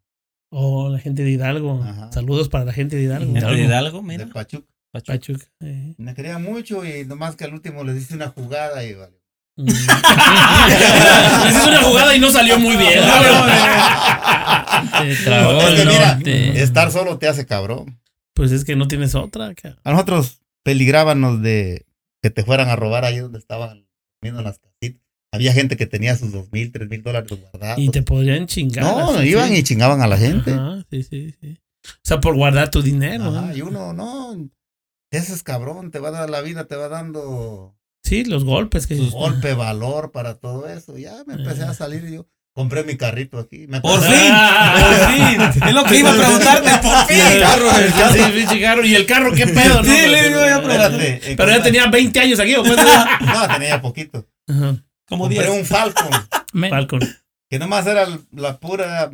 [0.52, 1.82] Oh, la gente de Hidalgo.
[1.84, 2.12] Ajá.
[2.12, 3.34] Saludos para la gente de Hidalgo.
[3.34, 4.26] De Hidalgo, mira.
[4.26, 4.68] de Pachuca.
[4.92, 5.46] Pachuca.
[5.60, 5.94] eh.
[5.98, 9.20] Me querían mucho y nomás que al último les hice una jugada y vale.
[9.58, 9.66] Mm.
[11.46, 13.00] Les una jugada y no salió muy bien.
[15.02, 16.62] Te tragó Es que el mira, norte.
[16.62, 18.00] Estar solo te hace cabrón.
[18.34, 19.54] Pues es que no tienes otra.
[19.56, 19.80] cabrón.
[19.84, 21.86] A nosotros peligrábamos de
[22.22, 23.88] que te fueran a robar ahí donde estaban
[24.22, 25.02] viendo las casitas.
[25.32, 27.78] Había gente que tenía sus dos mil, tres mil dólares guardados.
[27.80, 28.84] Y te podrían chingar.
[28.84, 29.58] no, así, iban sí.
[29.58, 30.52] y chingaban a la gente.
[30.52, 31.58] Ajá, sí, sí, sí.
[31.86, 33.26] O sea, por guardar tu dinero.
[33.26, 34.50] Ajá, y uno, no,
[35.12, 38.88] ese es cabrón, te va a dar la vida, te va dando Sí, los golpes
[38.88, 38.96] que.
[38.96, 40.98] golpe, valor para todo eso.
[40.98, 42.28] Ya me empecé a salir y yo
[42.60, 43.68] compré mi carrito aquí.
[43.68, 44.34] Me Por compré- fin,
[44.82, 44.94] por
[45.54, 45.64] fin.
[45.70, 47.40] Es lo que iba a preguntarte, por el fin.
[47.42, 48.86] carro, el carro, sí, pinche carro.
[48.86, 49.84] Y el carro, qué pedo, ¿no?
[49.86, 51.08] Sí, le digo, ya, Espérate.
[51.32, 52.84] eh, Pero ya compré- tenía 20 años aquí, ¿o cuánto?
[53.22, 54.28] No, tenía poquito.
[55.08, 55.60] Como Compré 10.
[55.60, 56.10] un Falcon,
[56.70, 57.00] Falcon.
[57.50, 59.10] que nomás era la pura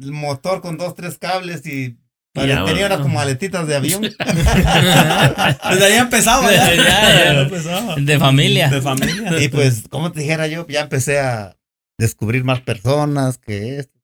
[0.00, 1.96] el motor con dos, tres cables y
[2.34, 4.00] Ya, tenía unas como aletitas de avión.
[5.70, 6.50] Desde ahí empezaba.
[6.50, 7.32] Ya, Ya, ya.
[7.34, 7.96] ya empezaba.
[7.96, 8.68] De familia.
[8.70, 9.42] De familia.
[9.42, 11.54] y pues, como te dijera yo, ya empecé a
[11.98, 13.98] descubrir más personas que esto.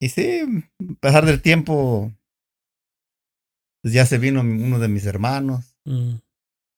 [0.00, 2.12] Y sí, a pasar del tiempo,
[3.82, 5.74] pues ya se vino uno de mis hermanos.
[5.86, 6.16] Mm.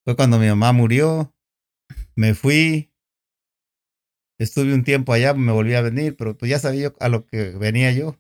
[0.05, 1.35] Fue cuando mi mamá murió.
[2.14, 2.93] Me fui.
[4.39, 7.27] Estuve un tiempo allá, me volví a venir, pero pues ya sabía yo a lo
[7.27, 8.16] que venía yo.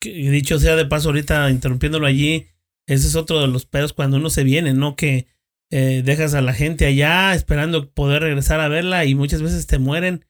[0.00, 2.46] Que dicho sea de paso, ahorita interrumpiéndolo allí,
[2.86, 4.94] ese es otro de los pedos cuando uno se viene, ¿no?
[4.94, 5.26] Que
[5.70, 9.78] eh, dejas a la gente allá esperando poder regresar a verla y muchas veces te
[9.78, 10.24] mueren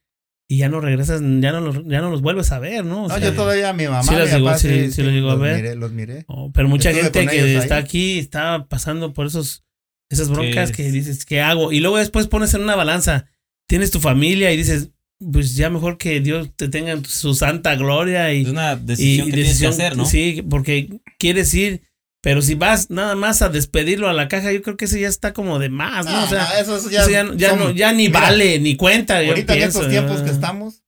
[0.49, 3.03] y ya no regresas, ya no los, ya no los vuelves a ver, ¿no?
[3.03, 4.03] O No, sea, yo todavía a mi mamá.
[4.03, 5.57] sí llegó- papá, sí- sí lo llegó a los ver.
[5.57, 6.23] Miré, los miré.
[6.27, 7.83] oh, pero mucha Estuve gente que está ahí.
[7.83, 9.63] aquí está pasando por esos,
[10.09, 10.75] esas broncas Sí.
[10.75, 11.71] que dices, ¿qué hago?
[11.73, 13.25] Y luego después pones en una balanza,
[13.67, 17.75] tienes tu familia y dices, pues ya mejor que Dios te tenga en su santa
[17.75, 20.05] gloria y Es una decisión que tienes que hacer, ¿no?
[20.05, 21.81] Sí, porque quieres ir,
[22.21, 25.07] pero si vas nada más a despedirlo a la caja, yo creo que ese ya
[25.07, 26.23] está como de más, ¿no?
[26.23, 28.59] O sea, no, eso, eso ya, eso ya, ya son- no, ya ni Mira, vale,
[28.59, 29.21] ni cuenta.
[29.21, 30.25] yo Ahorita en estos tiempos ¿no?
[30.25, 30.83] que estamos,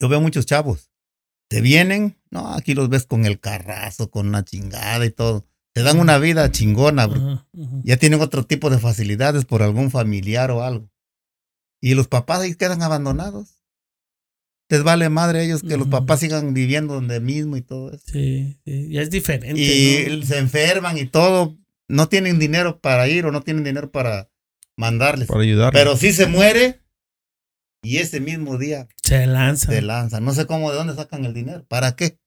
[0.00, 0.90] yo veo muchos chavos.
[1.48, 5.46] Te vienen, no, aquí los ves con el carrazo, con una chingada y todo.
[5.72, 7.44] Te dan una vida chingona, bro.
[7.82, 10.90] Ya tienen otro tipo de facilidades por algún familiar o algo.
[11.82, 13.53] Y los papás ahí quedan abandonados.
[14.70, 18.02] Les vale madre a ellos que los papás sigan viviendo donde mismo y todo eso.
[18.10, 19.60] Sí, sí, ya es diferente.
[19.60, 20.26] Y ¿no?
[20.26, 21.56] se enferman y todo.
[21.88, 24.30] No tienen dinero para ir o no tienen dinero para
[24.76, 25.28] mandarles.
[25.28, 25.72] Para ayudar.
[25.72, 26.80] Pero si se muere
[27.82, 29.68] y ese mismo día Se lanza.
[29.70, 30.24] te lanzan.
[30.24, 31.64] No sé cómo, de dónde sacan el dinero.
[31.68, 32.18] ¿Para qué?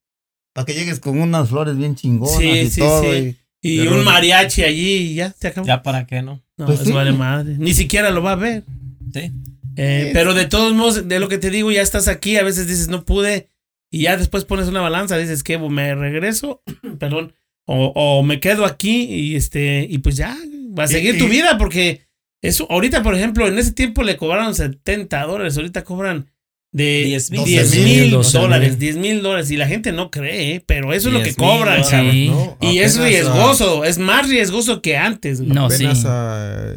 [0.54, 3.02] Para que llegues con unas flores bien chingonas Sí, y sí, todo.
[3.04, 3.36] sí.
[3.64, 5.66] y- un mariachi allí y ya se acabó.
[5.66, 6.44] Ya para qué, ¿no?
[6.56, 6.96] No, Pues eso sí.
[6.96, 7.56] vale madre.
[7.58, 8.64] Ni siquiera lo va a ver.
[9.12, 9.32] Sí.
[9.78, 10.10] Eh, Sí.
[10.14, 12.88] pero de todos modos, de lo que te digo, ya estás aquí, a veces dices
[12.90, 13.48] no pude,
[13.92, 16.62] y ya después pones una balanza, dices que me regreso,
[17.00, 17.34] perdón,
[17.66, 20.36] o, o me quedo aquí y este, y pues ya,
[20.78, 22.02] va a seguir y- tu vida, porque
[22.42, 26.28] eso, ahorita, por ejemplo, en ese tiempo le cobraron 70 dólares, ahorita cobran
[26.74, 27.46] de 10 mil.
[27.46, 28.80] 10 12 mil mil, 12 dólares, mil.
[28.80, 30.64] 10 mil dólares, y la gente no cree, ¿eh?
[30.66, 31.84] pero eso es lo que 10 mil cobran.
[31.86, 32.28] Sí.
[32.30, 35.40] No, Y es apenas, ah, riesgoso, es más riesgoso que antes.
[35.40, 35.86] No, sí.
[35.86, 36.74] apenas, ah,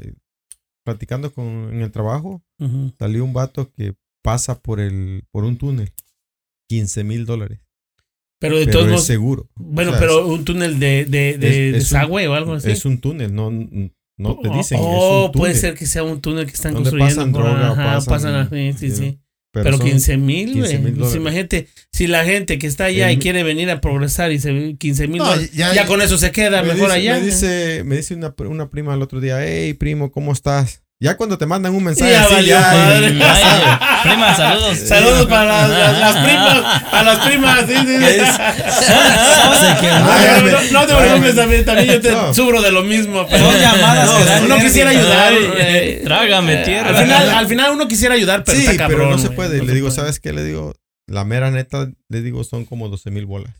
[0.84, 2.42] platicando con, en el trabajo,
[2.98, 5.90] salió un vato que pasa por el por un túnel.
[6.68, 7.58] 15 mil dólares.
[8.40, 9.48] Pero de todos modos, seguro.
[9.56, 12.54] bueno, O sea, pero un túnel de, de, de, Es- es un- desagüe o algo
[12.54, 12.70] así.
[12.70, 14.78] Es un túnel, no, no te dicen.
[14.80, 15.32] Oh, es un túnel.
[15.32, 17.16] puede ser que sea un túnel que están Donde construyendo.
[17.16, 18.90] pasan droga, ajá, pasan- pasan sí.
[18.90, 19.20] sí.
[19.52, 20.94] Pero, son 15 mil, 15,000 güey.
[20.94, 24.52] Pues imagínate, si la gente que está allá y quiere venir a progresar y se
[24.52, 27.14] ve 15 mil No, ya- ya, con eso se queda me mejor dice, allá.
[27.18, 30.82] Me dice, me dice una, una prima el otro día, hey primo, ¿cómo estás?
[31.02, 33.18] Ya cuando te mandan un mensaje Ya así, valió ya, madre.
[33.18, 34.78] ya prima, saludos.
[34.86, 37.60] Saludos para las, las- las primas, a las primas.
[37.66, 37.86] Sí, sí,
[39.80, 40.10] quemó.
[40.10, 40.42] Ah,
[40.72, 42.34] no, no te preocupes, también, también yo te No.
[42.34, 43.26] sufro de lo mismo.
[43.30, 45.32] Pero Son llamadas que dan uno quisiera ayudar.
[45.32, 46.90] Ay, eh, trágame eh, tierra.
[46.90, 48.98] Al final, al final uno quisiera ayudar, pero sí, está cabrón.
[49.00, 49.56] pero no se puede.
[49.58, 49.96] no le se digo, puede.
[49.96, 50.32] ¿sabes qué?
[50.34, 50.74] Le digo,
[51.06, 53.54] la mera neta, le digo, son como 12 mil bolas.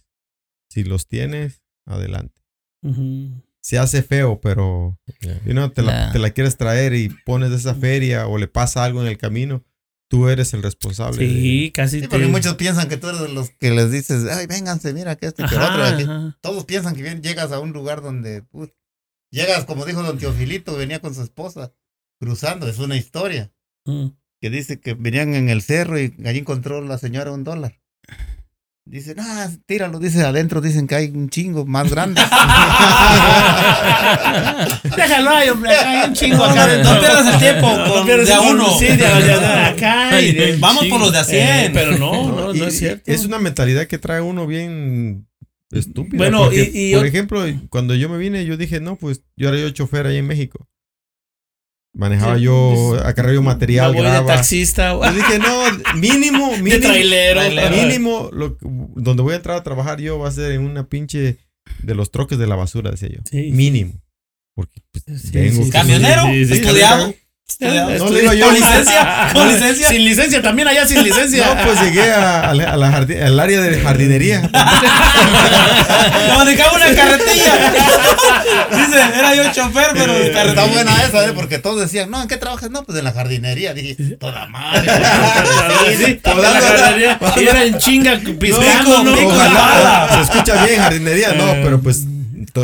[0.68, 2.34] Si los tienes, adelante.
[2.82, 3.30] Ujú.
[3.63, 4.99] Se hace feo, pero
[5.45, 8.39] you know, te, la, La- te la quieres traer y pones de esa feria o
[8.39, 9.63] le pasa algo en el camino,
[10.09, 11.19] tú eres el responsable.
[11.27, 11.97] de- Sí, casi.
[11.97, 14.93] Sí, te- porque muchos piensan que tú eres de los que les dices, ay, vénganse,
[14.95, 15.85] mira que esto y que Ajá, otro.
[15.85, 16.03] y aquí".
[16.05, 16.39] ajá.
[16.41, 18.43] Todos piensan que bien llegas a un lugar donde
[19.31, 21.73] llegas, como dijo don Teofilito, venía con su esposa
[22.19, 23.53] cruzando, es una historia
[23.87, 24.09] Mm.
[24.41, 27.80] que dice que venían en el cerro y allí encontró la señora un dólar.
[28.87, 29.22] Dice, no,
[29.66, 32.20] tíralo, dice, adentro dicen que hay un chingo más grande.
[34.97, 35.74] Déjalo ahí, hombre.
[35.74, 36.95] Acá hay un chingo acá No, adentro.
[36.95, 38.78] no pierdas el tiempo No de el uno.
[38.78, 40.16] Sí, de, acá.
[40.16, 41.41] de- Vamos por los de a 100.
[41.41, 43.11] Eh, pero no, no, Y- no es y- cierto.
[43.12, 45.26] Es una mentalidad que trae uno bien
[45.70, 46.16] estúpida.
[46.18, 49.22] Bueno, porque, y- y por yo- ejemplo, cuando yo me vine, yo dije, no, pues
[49.37, 50.66] yo era yo chofer ahí en México.
[51.93, 54.26] Manejaba Sí, yo, acarreo material, voy de graba.
[54.36, 54.93] taxista.
[54.93, 56.80] Yo dije, no, mínimo, De mínimo.
[56.82, 57.41] trailero.
[57.70, 61.38] Mínimo, lo, donde voy a entrar a trabajar yo va a ser en una pinche
[61.82, 63.20] de los troques de la basura, decía yo.
[63.28, 63.51] Sí.
[63.53, 64.01] Mínimo.
[64.55, 65.64] Porque pues, Sí, vengo.
[65.64, 66.22] sí, ¿Camionero?
[66.32, 66.61] sí,
[67.51, 67.90] ¿Estudiado?
[67.98, 68.46] No le digo yo.
[68.46, 69.28] ¿Con licencia?
[69.32, 69.88] ¿Con licencia?
[69.88, 71.46] Sin licencia, también allá sin licencia.
[71.46, 74.40] No, pues llegué a, a la- a la jardi- al área de jardinería.
[76.36, 77.72] Manejaba una carretilla.
[78.70, 80.66] Dice, era yo chofer, pero de Está carretilla.
[80.66, 81.32] buena esa, ¿eh?
[81.34, 82.70] Porque todos decían, no, ¿en qué trabajas?
[82.70, 83.74] No, pues en la jardinería.
[83.74, 84.90] Dije, toda madre.
[85.96, 87.18] Sí, podando la jardinería.
[87.36, 89.14] Y era en chinga piscando, ¿no?
[89.14, 92.01] pico, Ojalá, se escucha bien jardinería, no, pero pues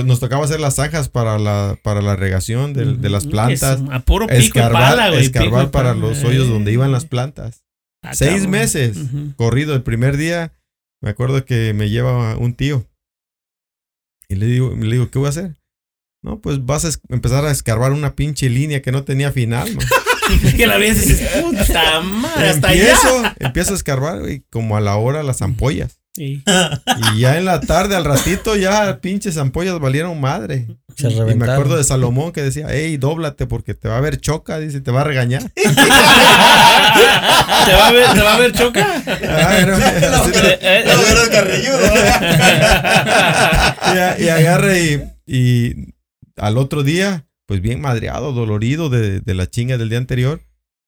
[0.04, 3.80] nos tocaba hacer las zanjas para la, para la regación de, de las plantas.
[3.80, 5.24] Es a puro pico y Escarbar, pala, güey.
[5.24, 7.64] escarbar para los hoyos donde iban las plantas.
[8.02, 8.98] Ah, Seis meses
[9.36, 9.74] corrido.
[9.74, 10.52] El primer día,
[11.02, 12.86] me acuerdo que me lleva un tío.
[14.28, 15.56] Y le digo, le digo, ¿qué voy a hacer?
[16.22, 19.80] No, pues vas a empezar a escarbar una pinche línea que no tenía final, ¿no?
[20.56, 22.80] que la ves y dices, puta madre, hasta allá.
[22.80, 26.00] empiezo, empiezo a escarbar, güey, como a la hora las ampollas.
[26.16, 26.42] Sí.
[27.14, 30.66] Y ya en la tarde, al ratito, ya pinches ampollas valieron madre.
[30.96, 34.18] Se Y me acuerdo de Salomón que decía, hey, dóblate porque te va a ver
[34.18, 35.42] choca, dice, te va a regañar.
[35.54, 35.62] ¿Te
[37.72, 39.02] va a ver, te va a ver choca?
[39.06, 41.86] Ah, No, era el carrilludo.
[44.20, 45.94] y, y agarre y, y
[46.36, 50.40] al otro día, pues bien madreado, dolorido de, de la chinga del día anterior.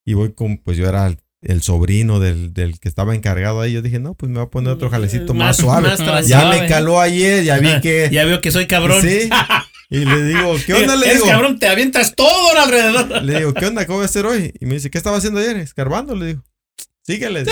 [0.06, 1.04] Y voy con, pues yo era
[1.42, 3.72] el, sobrino del, del que estaba encargado ahí.
[3.72, 5.88] Yo dije, no, pues me voy a poner otro jalecito más, Más- suave.
[5.88, 6.62] más ya suave.
[6.62, 8.08] me caló ayer, ya vi que...
[8.12, 9.02] Ya veo que soy cabrón.
[9.02, 9.28] Sí.
[9.90, 10.96] Y le digo, ¿qué onda?
[10.96, 13.22] Le digo, cabrón, te avientas todo alrededor.
[13.24, 13.86] le digo, ¿qué onda?
[13.86, 14.52] ¿Cómo voy a hacer hoy?
[14.60, 15.56] Y me dice, ¿qué estaba haciendo ayer?
[15.56, 16.42] Escarbando, le digo.
[17.06, 17.44] Síguele.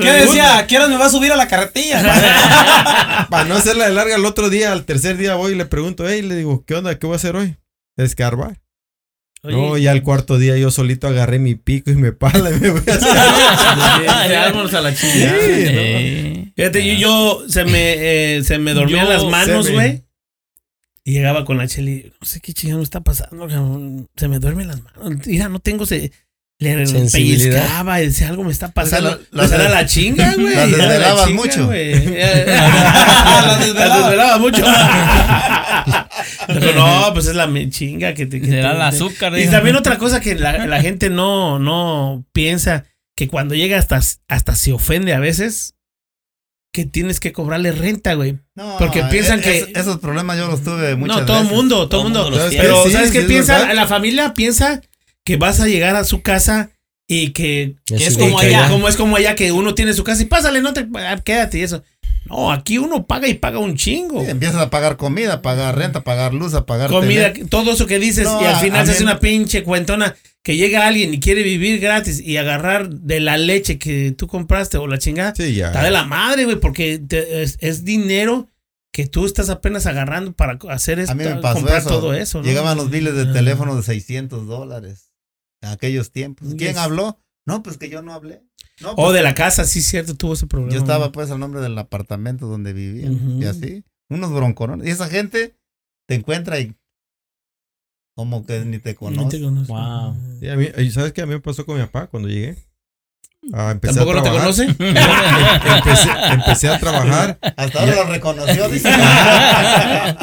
[0.00, 0.58] ¿Qué decía?
[0.58, 2.02] ¿A qué hora me va a subir a la carretilla?
[3.30, 6.08] Para no hacerla de larga, el otro día, al tercer día voy y le pregunto,
[6.08, 6.98] hey, le digo, ¿qué onda?
[6.98, 7.56] ¿Qué voy a hacer hoy?
[7.98, 8.58] Escarbar.
[9.42, 12.58] Oye, No, ya el cuarto día yo solito agarré mi pico y me pala y
[12.60, 15.38] me voy a vámonos a la chingada.
[15.40, 15.46] Sí, ¿no?
[15.48, 16.94] Eh, Fíjate, yo,
[17.40, 20.04] yo se me, eh, se me dormían las manos, güey.
[21.04, 22.12] Y llegaba con la cheli.
[22.20, 24.08] No sé qué chingado me está pasando, cabrón.
[24.16, 25.24] Se me duermen las manos.
[25.26, 26.10] Mira, no tengo se.
[26.58, 29.10] Le pellizcaba y decía algo me está pasando.
[29.10, 30.54] O sea, Pues la- era la- la chinga, güey.
[30.54, 31.66] la Era la desvelabas mucho.
[31.66, 31.94] güey.
[32.16, 34.64] la desvelaba mucho.
[36.46, 38.40] Pero no, pues es la chinga que te.
[38.40, 39.38] que Será te- el azúcar.
[39.38, 42.84] y también otra cosa que la, la gente no, no piensa,
[43.16, 45.74] que cuando llega hasta, hasta se ofende a veces,
[46.72, 48.38] que tienes que cobrarle renta, güey.
[48.54, 51.42] No, Porque piensan es- que- es- esos problemas yo los tuve muchas No, todo el
[51.44, 51.56] veces.
[51.56, 52.30] mundo, todo Todo el mundo.
[52.30, 52.46] mundo.
[52.50, 53.72] Pero, Sí, ¿sabes sí, qué es piensa?
[53.74, 54.80] La familia piensa
[55.26, 56.70] que vas a llegar a su casa
[57.08, 58.68] y que Es es como allá, allá.
[58.70, 61.58] como es como allá que uno tiene su casa y pásale, no te ah, quédate
[61.58, 61.82] y eso.
[62.24, 64.24] No, aquí uno paga y paga un chingo.
[64.24, 67.44] Sí, empiezas a pagar comida, a pagar renta, a pagar luz, a pagar comida, tele.
[67.46, 71.12] todo eso que dices No, y al final hace una pinche cuentona que llega alguien
[71.14, 75.34] y quiere vivir gratis y agarrar de la leche que tú compraste o la chingada.
[75.36, 75.66] Sí, ya.
[75.68, 78.48] Está de la madre, güey, porque te- es, es dinero
[78.92, 81.88] que tú estás apenas agarrando para hacer esto, A mí me pasó comprar eso.
[81.90, 82.38] todo eso.
[82.40, 82.44] ¿no?
[82.44, 83.32] Llegaban los biles de Ah.
[83.32, 85.12] teléfono de 600 dólares
[85.62, 86.48] en aquellos tiempos.
[86.56, 86.76] ¿Quién Yes.
[86.78, 87.18] habló?
[87.46, 88.42] No, pues que yo no hablé.
[88.80, 90.72] No, O pues, de la casa, sí, cierto, tuvo ese problema.
[90.72, 93.84] Yo estaba pues al nombre del apartamento donde vivía y así.
[94.10, 94.86] Unos bronconones.
[94.86, 95.56] Y esa gente
[96.06, 96.74] te encuentra y
[98.14, 99.38] como que ni te No conoce.
[99.38, 99.72] te conozco.
[99.74, 100.16] Wow.
[100.40, 101.22] Sí, a mí, y ¿Sabes qué?
[101.22, 102.56] A mí me pasó con mi papá cuando llegué.
[103.52, 104.54] Ah, empecé ¿Tampoco a no te trabajar.
[104.54, 104.64] conoce?
[105.76, 108.68] empecé, empecé a trabajar Hasta ahora lo reconoció.
[108.70, 108.88] dice.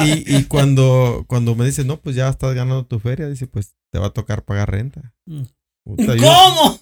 [0.00, 3.74] y, y cuando, cuando me dice, no, pues ya estás ganando tu feria, dice, pues
[3.90, 5.12] te va a tocar pagar renta.
[5.26, 5.42] Mm.
[5.84, 6.80] Puta, yo- ¿Cómo?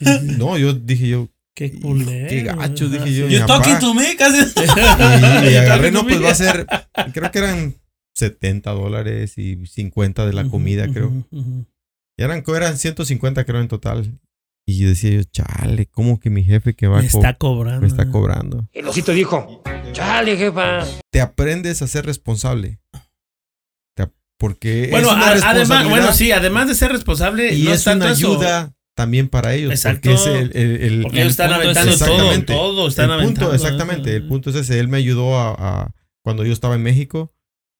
[0.38, 2.28] no, yo dije yo, Qué culero.
[2.28, 3.46] qué gacho, dije yo.
[3.46, 3.62] papá.
[3.62, 4.38] talking to me, casi.
[4.38, 6.66] Y, y agarré, no, pues va a ser,
[7.12, 7.74] creo que eran
[8.16, 11.12] 70 dólares y 50 de la comida, creo.
[11.30, 14.18] Y eran, eran 150, creo, en total.
[14.66, 17.80] Y yo decía yo, chale, ¿cómo que mi jefe que va Me co- está cobrando.
[17.82, 18.66] me está cobrando?
[18.72, 19.62] El osito dijo,
[19.92, 20.84] chale, jefa.
[21.10, 22.80] Te aprendes a ser responsable.
[24.36, 27.86] Porque Bueno, es una a- además, bueno, sí, además de ser responsable, y no es
[27.86, 29.70] una eso, ayuda también para ellos.
[29.70, 30.10] Exacto.
[30.10, 32.52] Porque es el, el- el- Porque ellos están es aventando todo, exactamente.
[32.52, 33.54] todo están el punto, aventando.
[33.54, 34.16] exactamente.
[34.16, 34.80] El punto es ese.
[34.80, 37.32] Él me ayudó a, a- cuando yo estaba en México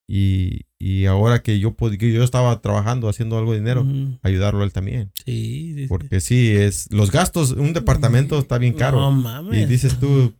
[0.08, 3.86] y, y ahora que yo, que yo estaba trabajando, haciendo algo de dinero,
[4.20, 5.10] ayudarlo a él también.
[5.24, 5.86] Sí, sí, sí.
[5.88, 9.00] Porque sí, es los gastos, un departamento está bien caro.
[9.00, 9.62] No mames.
[9.62, 10.34] y dices tú,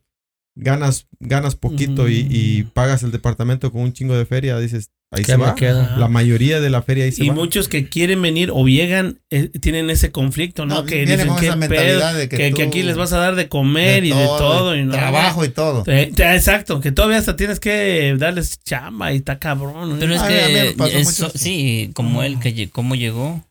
[0.57, 5.25] ganas, ganas poquito y, y pagas el departamento con un chingo de feria, dices, ahí
[5.25, 5.55] ¿Qué se va.
[5.55, 5.97] queda?
[5.97, 7.35] La mayoría de la feria ahí se y va.
[7.35, 10.77] muchos que quieren venir o llegan eh, tienen ese conflicto, ¿no?
[10.77, 13.19] No, que dicen con qué esa pedo, mentalidad de que, que aquí les vas a
[13.19, 14.77] dar de comer y de todo.
[14.77, 14.93] Y no.
[14.93, 15.83] Trabajo y todo.
[15.87, 19.97] Eh, te- exacto, que todavía hasta tienes que darles chamba y está cabrón.
[19.99, 22.71] Pero es A mí- a mí me que pasó eso- sí, como él que lle-
[22.71, 23.45] cómo llegó.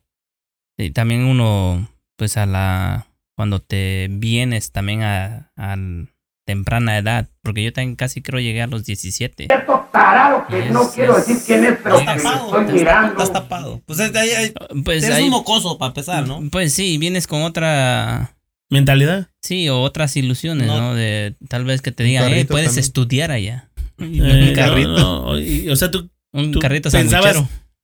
[0.78, 6.10] Y también uno, pues a la cuando te vienes también a, al
[6.46, 9.48] temprana edad, porque yo también casi creo llegué a los 17.
[9.92, 13.12] tarado que no quiero decir quién es, pero Estás tapado, estoy estás- mirando.
[13.12, 13.82] Estás tapado.
[13.86, 16.42] Pues es- ahí- ahí- Pues eres ahí- un mocoso para empezar, ¿no?
[16.52, 18.36] Pues sí, vienes con otra,
[18.70, 19.30] Mentalidad.
[19.42, 20.80] sí, o otras ilusiones, No.
[20.82, 20.96] ¿no?
[20.96, 22.80] De tal vez que te digan, eh, puedes también.
[22.84, 23.70] estudiar allá.
[24.00, 27.38] Eh, un carrito, no, no, y- o sea, tú un tú carrito pensabas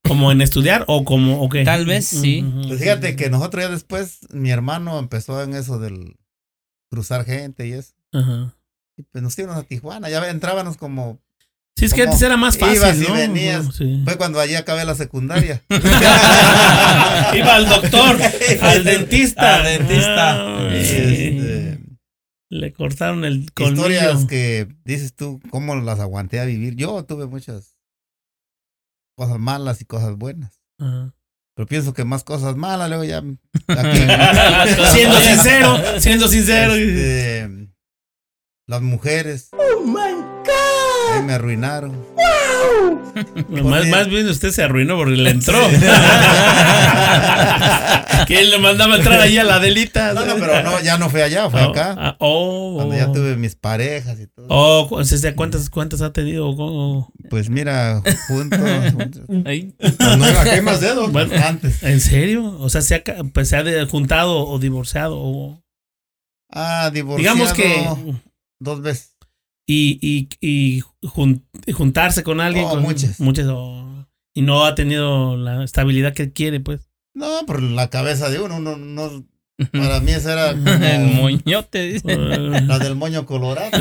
[0.03, 1.63] como en estudiar o como o qué?
[1.63, 2.43] Tal vez, sí.
[2.67, 6.15] Pues fíjate que nosotros ya después, mi hermano empezó en eso del
[6.89, 7.93] cruzar gente y eso.
[8.13, 8.53] Ajá.
[8.97, 11.19] Y pues nos íbamos a Tijuana, ya entrábamos como...
[11.77, 13.13] Sí, es que antes era más fácil, ibas y ¿no?
[13.13, 13.73] venías.
[13.73, 14.01] Sí.
[14.03, 15.63] Fue cuando allí acabé la secundaria.
[15.69, 18.17] Iba al doctor,
[18.61, 19.55] al dentista.
[19.57, 20.57] Al dentista.
[20.67, 21.79] Ah, este,
[22.49, 23.75] Le cortaron el colmillo.
[23.87, 26.75] historias que dices tú, ¿cómo las aguanté a vivir?
[26.75, 27.77] Yo tuve muchas
[29.15, 30.59] cosas malas y cosas buenas.
[30.79, 31.13] Ajá.
[31.55, 33.19] Pero pienso que más cosas malas, luego ya...
[33.67, 36.75] aquí- Siendo sincero, siendo sincero.
[36.75, 37.68] Este,
[38.69, 39.49] las mujeres.
[39.51, 42.05] Ahí me arruinaron.
[43.63, 45.57] más, más bien usted se arruinó porque le entró.
[48.27, 50.13] ¿Quién le mandaba entrar ahí a la delita?
[50.13, 51.95] No, no, pero no, ya no fue allá, fue Oh, acá.
[51.97, 54.45] ah, oh, Cuando ya tuve mis parejas y todo.
[54.49, 56.47] Oh, cu- o sea, ¿cuántas, ¿cuántas ha tenido?
[56.55, 58.59] Oh, Pues mira, juntos.
[58.91, 59.21] juntos.
[59.45, 61.11] Ay, No era que más dedos.
[61.11, 61.81] Bueno, Antes.
[61.81, 62.55] ¿En serio?
[62.59, 63.03] O sea, se ha,
[63.33, 65.17] pues, se ha juntado o divorciado.
[65.17, 65.63] O,
[66.51, 67.35] Ah, divorciado.
[67.35, 68.19] digamos que.
[68.59, 69.15] Dos veces.
[69.65, 72.65] Y, y, y jun- y juntarse con alguien.
[72.65, 73.19] Oh, con, muchas.
[73.19, 73.47] Muchas.
[73.49, 76.89] oh, y no ha tenido la estabilidad que quiere, pues.
[77.13, 79.25] No, por la cabeza de uno, no, no.
[79.73, 82.17] Para mí esa era como el moñote, dice.
[82.17, 83.69] La del moño colorado.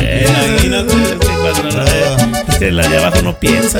[0.00, 0.26] eh,
[1.40, 1.84] cuando la
[2.58, 3.78] de, la abajo no piensa.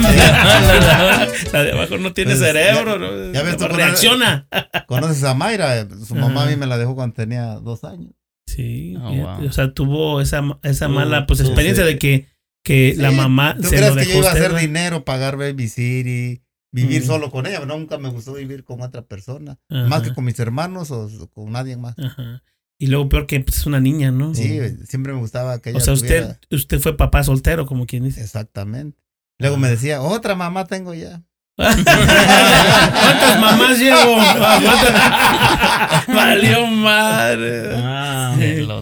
[1.52, 2.92] la de abajo no tiene Pues, cerebro.
[2.98, 3.32] ya- ¿no?
[3.32, 4.48] ya ves tú con reacciona.
[4.86, 5.86] ¿Conoces a Mayra?
[6.06, 8.12] Su mamá a mí me la dejó cuando tenía dos años.
[8.46, 9.46] Sí, Oh, wow.
[9.48, 11.92] o sea, tuvo esa, esa mala pues experiencia sí.
[11.92, 12.26] de que,
[12.64, 16.40] que la mamá ¿Tú se crees lo que yo iba a hacer dinero, pagar babysitter,
[16.72, 17.06] vivir Mm.
[17.06, 17.64] solo con ella?
[17.64, 19.58] Nunca me gustó vivir con otra persona.
[19.68, 19.86] Ajá.
[19.88, 21.94] Más que con mis hermanos o con nadie más.
[21.98, 22.42] Ajá.
[22.76, 24.34] Y luego peor que pues, es una niña, ¿no?
[24.34, 28.04] Sí, siempre me gustaba que ella O sea, usted, usted fue papá soltero, como quien
[28.04, 28.20] dice.
[28.22, 28.98] Exactamente.
[29.40, 31.22] Luego me decía, otra mamá tengo ya.
[31.56, 34.14] ¿Cuántas mamás llevo?
[34.16, 37.70] ¿Cuántas- Valió madre.
[37.76, 38.34] Ah,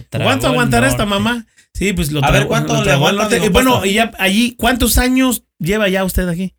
[0.09, 1.45] tragó ¿Cuánto aguantará esta mamá?
[1.73, 4.97] Sí, pues lo A ver, ¿cuánto lo le aguanta Y bueno, y ya allí, ¿cuántos
[4.97, 6.55] años lleva ya usted aquí?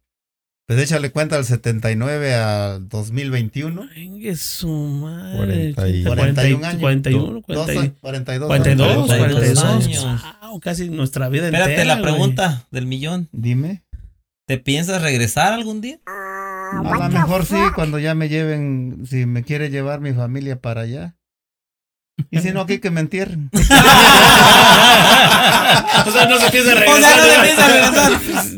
[0.66, 3.88] Pues échale cuenta del 79 al 2021.
[3.94, 5.72] Venga, su madre.
[5.74, 6.80] 40 y- 41 años.
[6.80, 8.46] 41, Dos- 40 42.
[8.48, 10.06] 42, 42 42 años.
[10.42, 11.88] Wow, casi nuestra vida Espérate, entera.
[11.96, 12.04] la güey.
[12.12, 13.28] pregunta del millón.
[13.32, 13.82] Dime.
[14.50, 16.00] ¿Te piensas regresar algún día?
[16.06, 20.80] A lo mejor sí, cuando ya me lleven, si me quiere llevar mi familia para
[20.80, 21.14] allá.
[22.32, 23.48] Y si no, aquí que me entierren.
[23.54, 23.58] o
[26.10, 27.00] sea, no se piensa O regresar.
[27.00, 28.10] sea, no piensas regresar.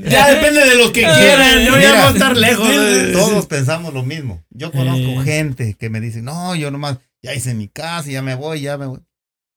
[0.11, 1.65] Ya depende de lo que quieran.
[1.67, 2.69] No, ya Mira, a estar lejos.
[2.71, 4.43] de- Todos pensamos lo mismo.
[4.49, 5.25] Yo conozco Eh.
[5.27, 8.79] gente que me dice, no, yo nomás ya hice mi casa, ya me voy, ya
[8.79, 9.01] me voy.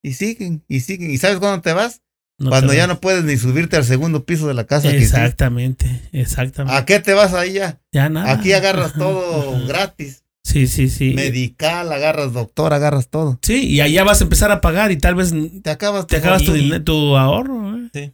[0.03, 1.11] Y siguen, y siguen.
[1.11, 2.01] ¿Y sabes cuándo te vas?
[2.38, 4.97] No cuando ya no puedes ni subirte al segundo piso de la casa que.
[4.97, 6.77] Exactamente, exactamente.
[6.77, 7.79] ¿A qué te vas ahí ya?
[7.91, 8.31] ya nada.
[8.31, 10.23] Aquí agarras todo gratis.
[10.43, 11.13] Sí, sí, sí.
[11.15, 13.39] Medical, agarras doctor, agarras todo.
[13.41, 15.33] Sí, y allá vas a empezar a pagar y tal vez
[15.63, 17.77] Te acabas te acabas tu, tu ahorro.
[17.77, 17.89] ¿eh?
[17.93, 18.13] Sí.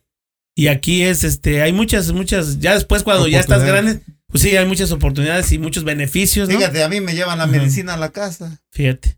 [0.55, 4.55] Y aquí es, este, hay muchas, muchas, ya después cuando ya estás grande, pues sí,
[4.55, 6.57] hay muchas oportunidades y muchos beneficios, ¿no?
[6.57, 7.51] Fíjate, a mí me llevan la Ajá.
[7.53, 8.61] medicina a la casa.
[8.71, 9.17] Fíjate.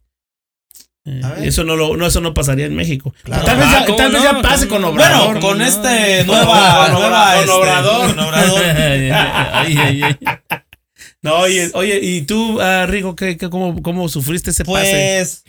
[1.05, 3.13] Eh, eso no lo, no, eso no pasaría en México.
[3.23, 3.43] Claro.
[3.45, 4.87] Tal vez, Ah, ya, ya pase ¿Cómo con no?
[4.89, 5.25] Obrador.
[5.33, 5.65] Bueno, con no.
[5.65, 7.03] este nueva, con
[7.41, 8.07] este, Obrador.
[8.15, 8.61] con Obrador.
[8.65, 10.17] Ay, ay, ay.
[11.21, 14.91] No, oye, oye, ¿y tú, ah, Rigo, qué, qué- cómo, cómo sufriste ese pase?
[15.17, 15.43] Pues,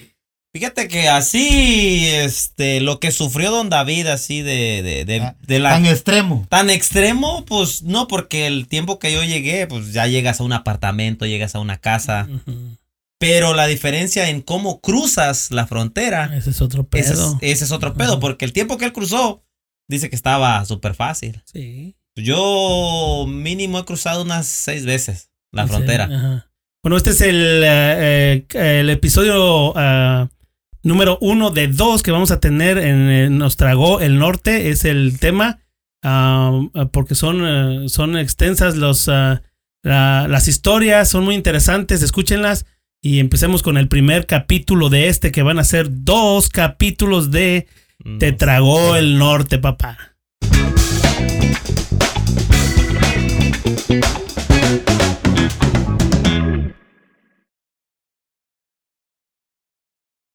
[0.52, 5.58] fíjate que así, este, lo que sufrió Don David, así de, de, de, Ah, de
[5.58, 6.46] la Tan extremo.
[6.48, 10.52] Tan extremo, pues no, porque el tiempo que yo llegué, pues ya llegas a un
[10.52, 12.28] apartamento, llegas a una casa.
[12.30, 12.76] Ujú.
[13.26, 17.38] Pero la diferencia en cómo cruzas la frontera, Ese es otro ese es, pedo.
[17.40, 19.42] ese es otro pedo, porque el tiempo que él cruzó,
[19.88, 21.42] dice que estaba súper fácil.
[21.46, 21.96] Sí.
[22.16, 26.04] Yo mínimo he cruzado unas seis veces la Sí, frontera.
[26.04, 26.50] ajá.
[26.82, 30.28] Bueno, este es el, eh, eh, el episodio ah,
[30.82, 34.68] número uno de dos que vamos a tener en, eh, Nos Tragó el Norte.
[34.70, 35.60] Es el tema,
[36.02, 39.40] ah, ah, porque son, son extensas los, ah,
[39.82, 42.66] la- las historias, son muy interesantes, escúchenlas
[43.04, 47.66] y empecemos con el primer capítulo de este, que van a ser dos capítulos de.
[48.02, 50.16] Mm, Te tragó el norte, papá.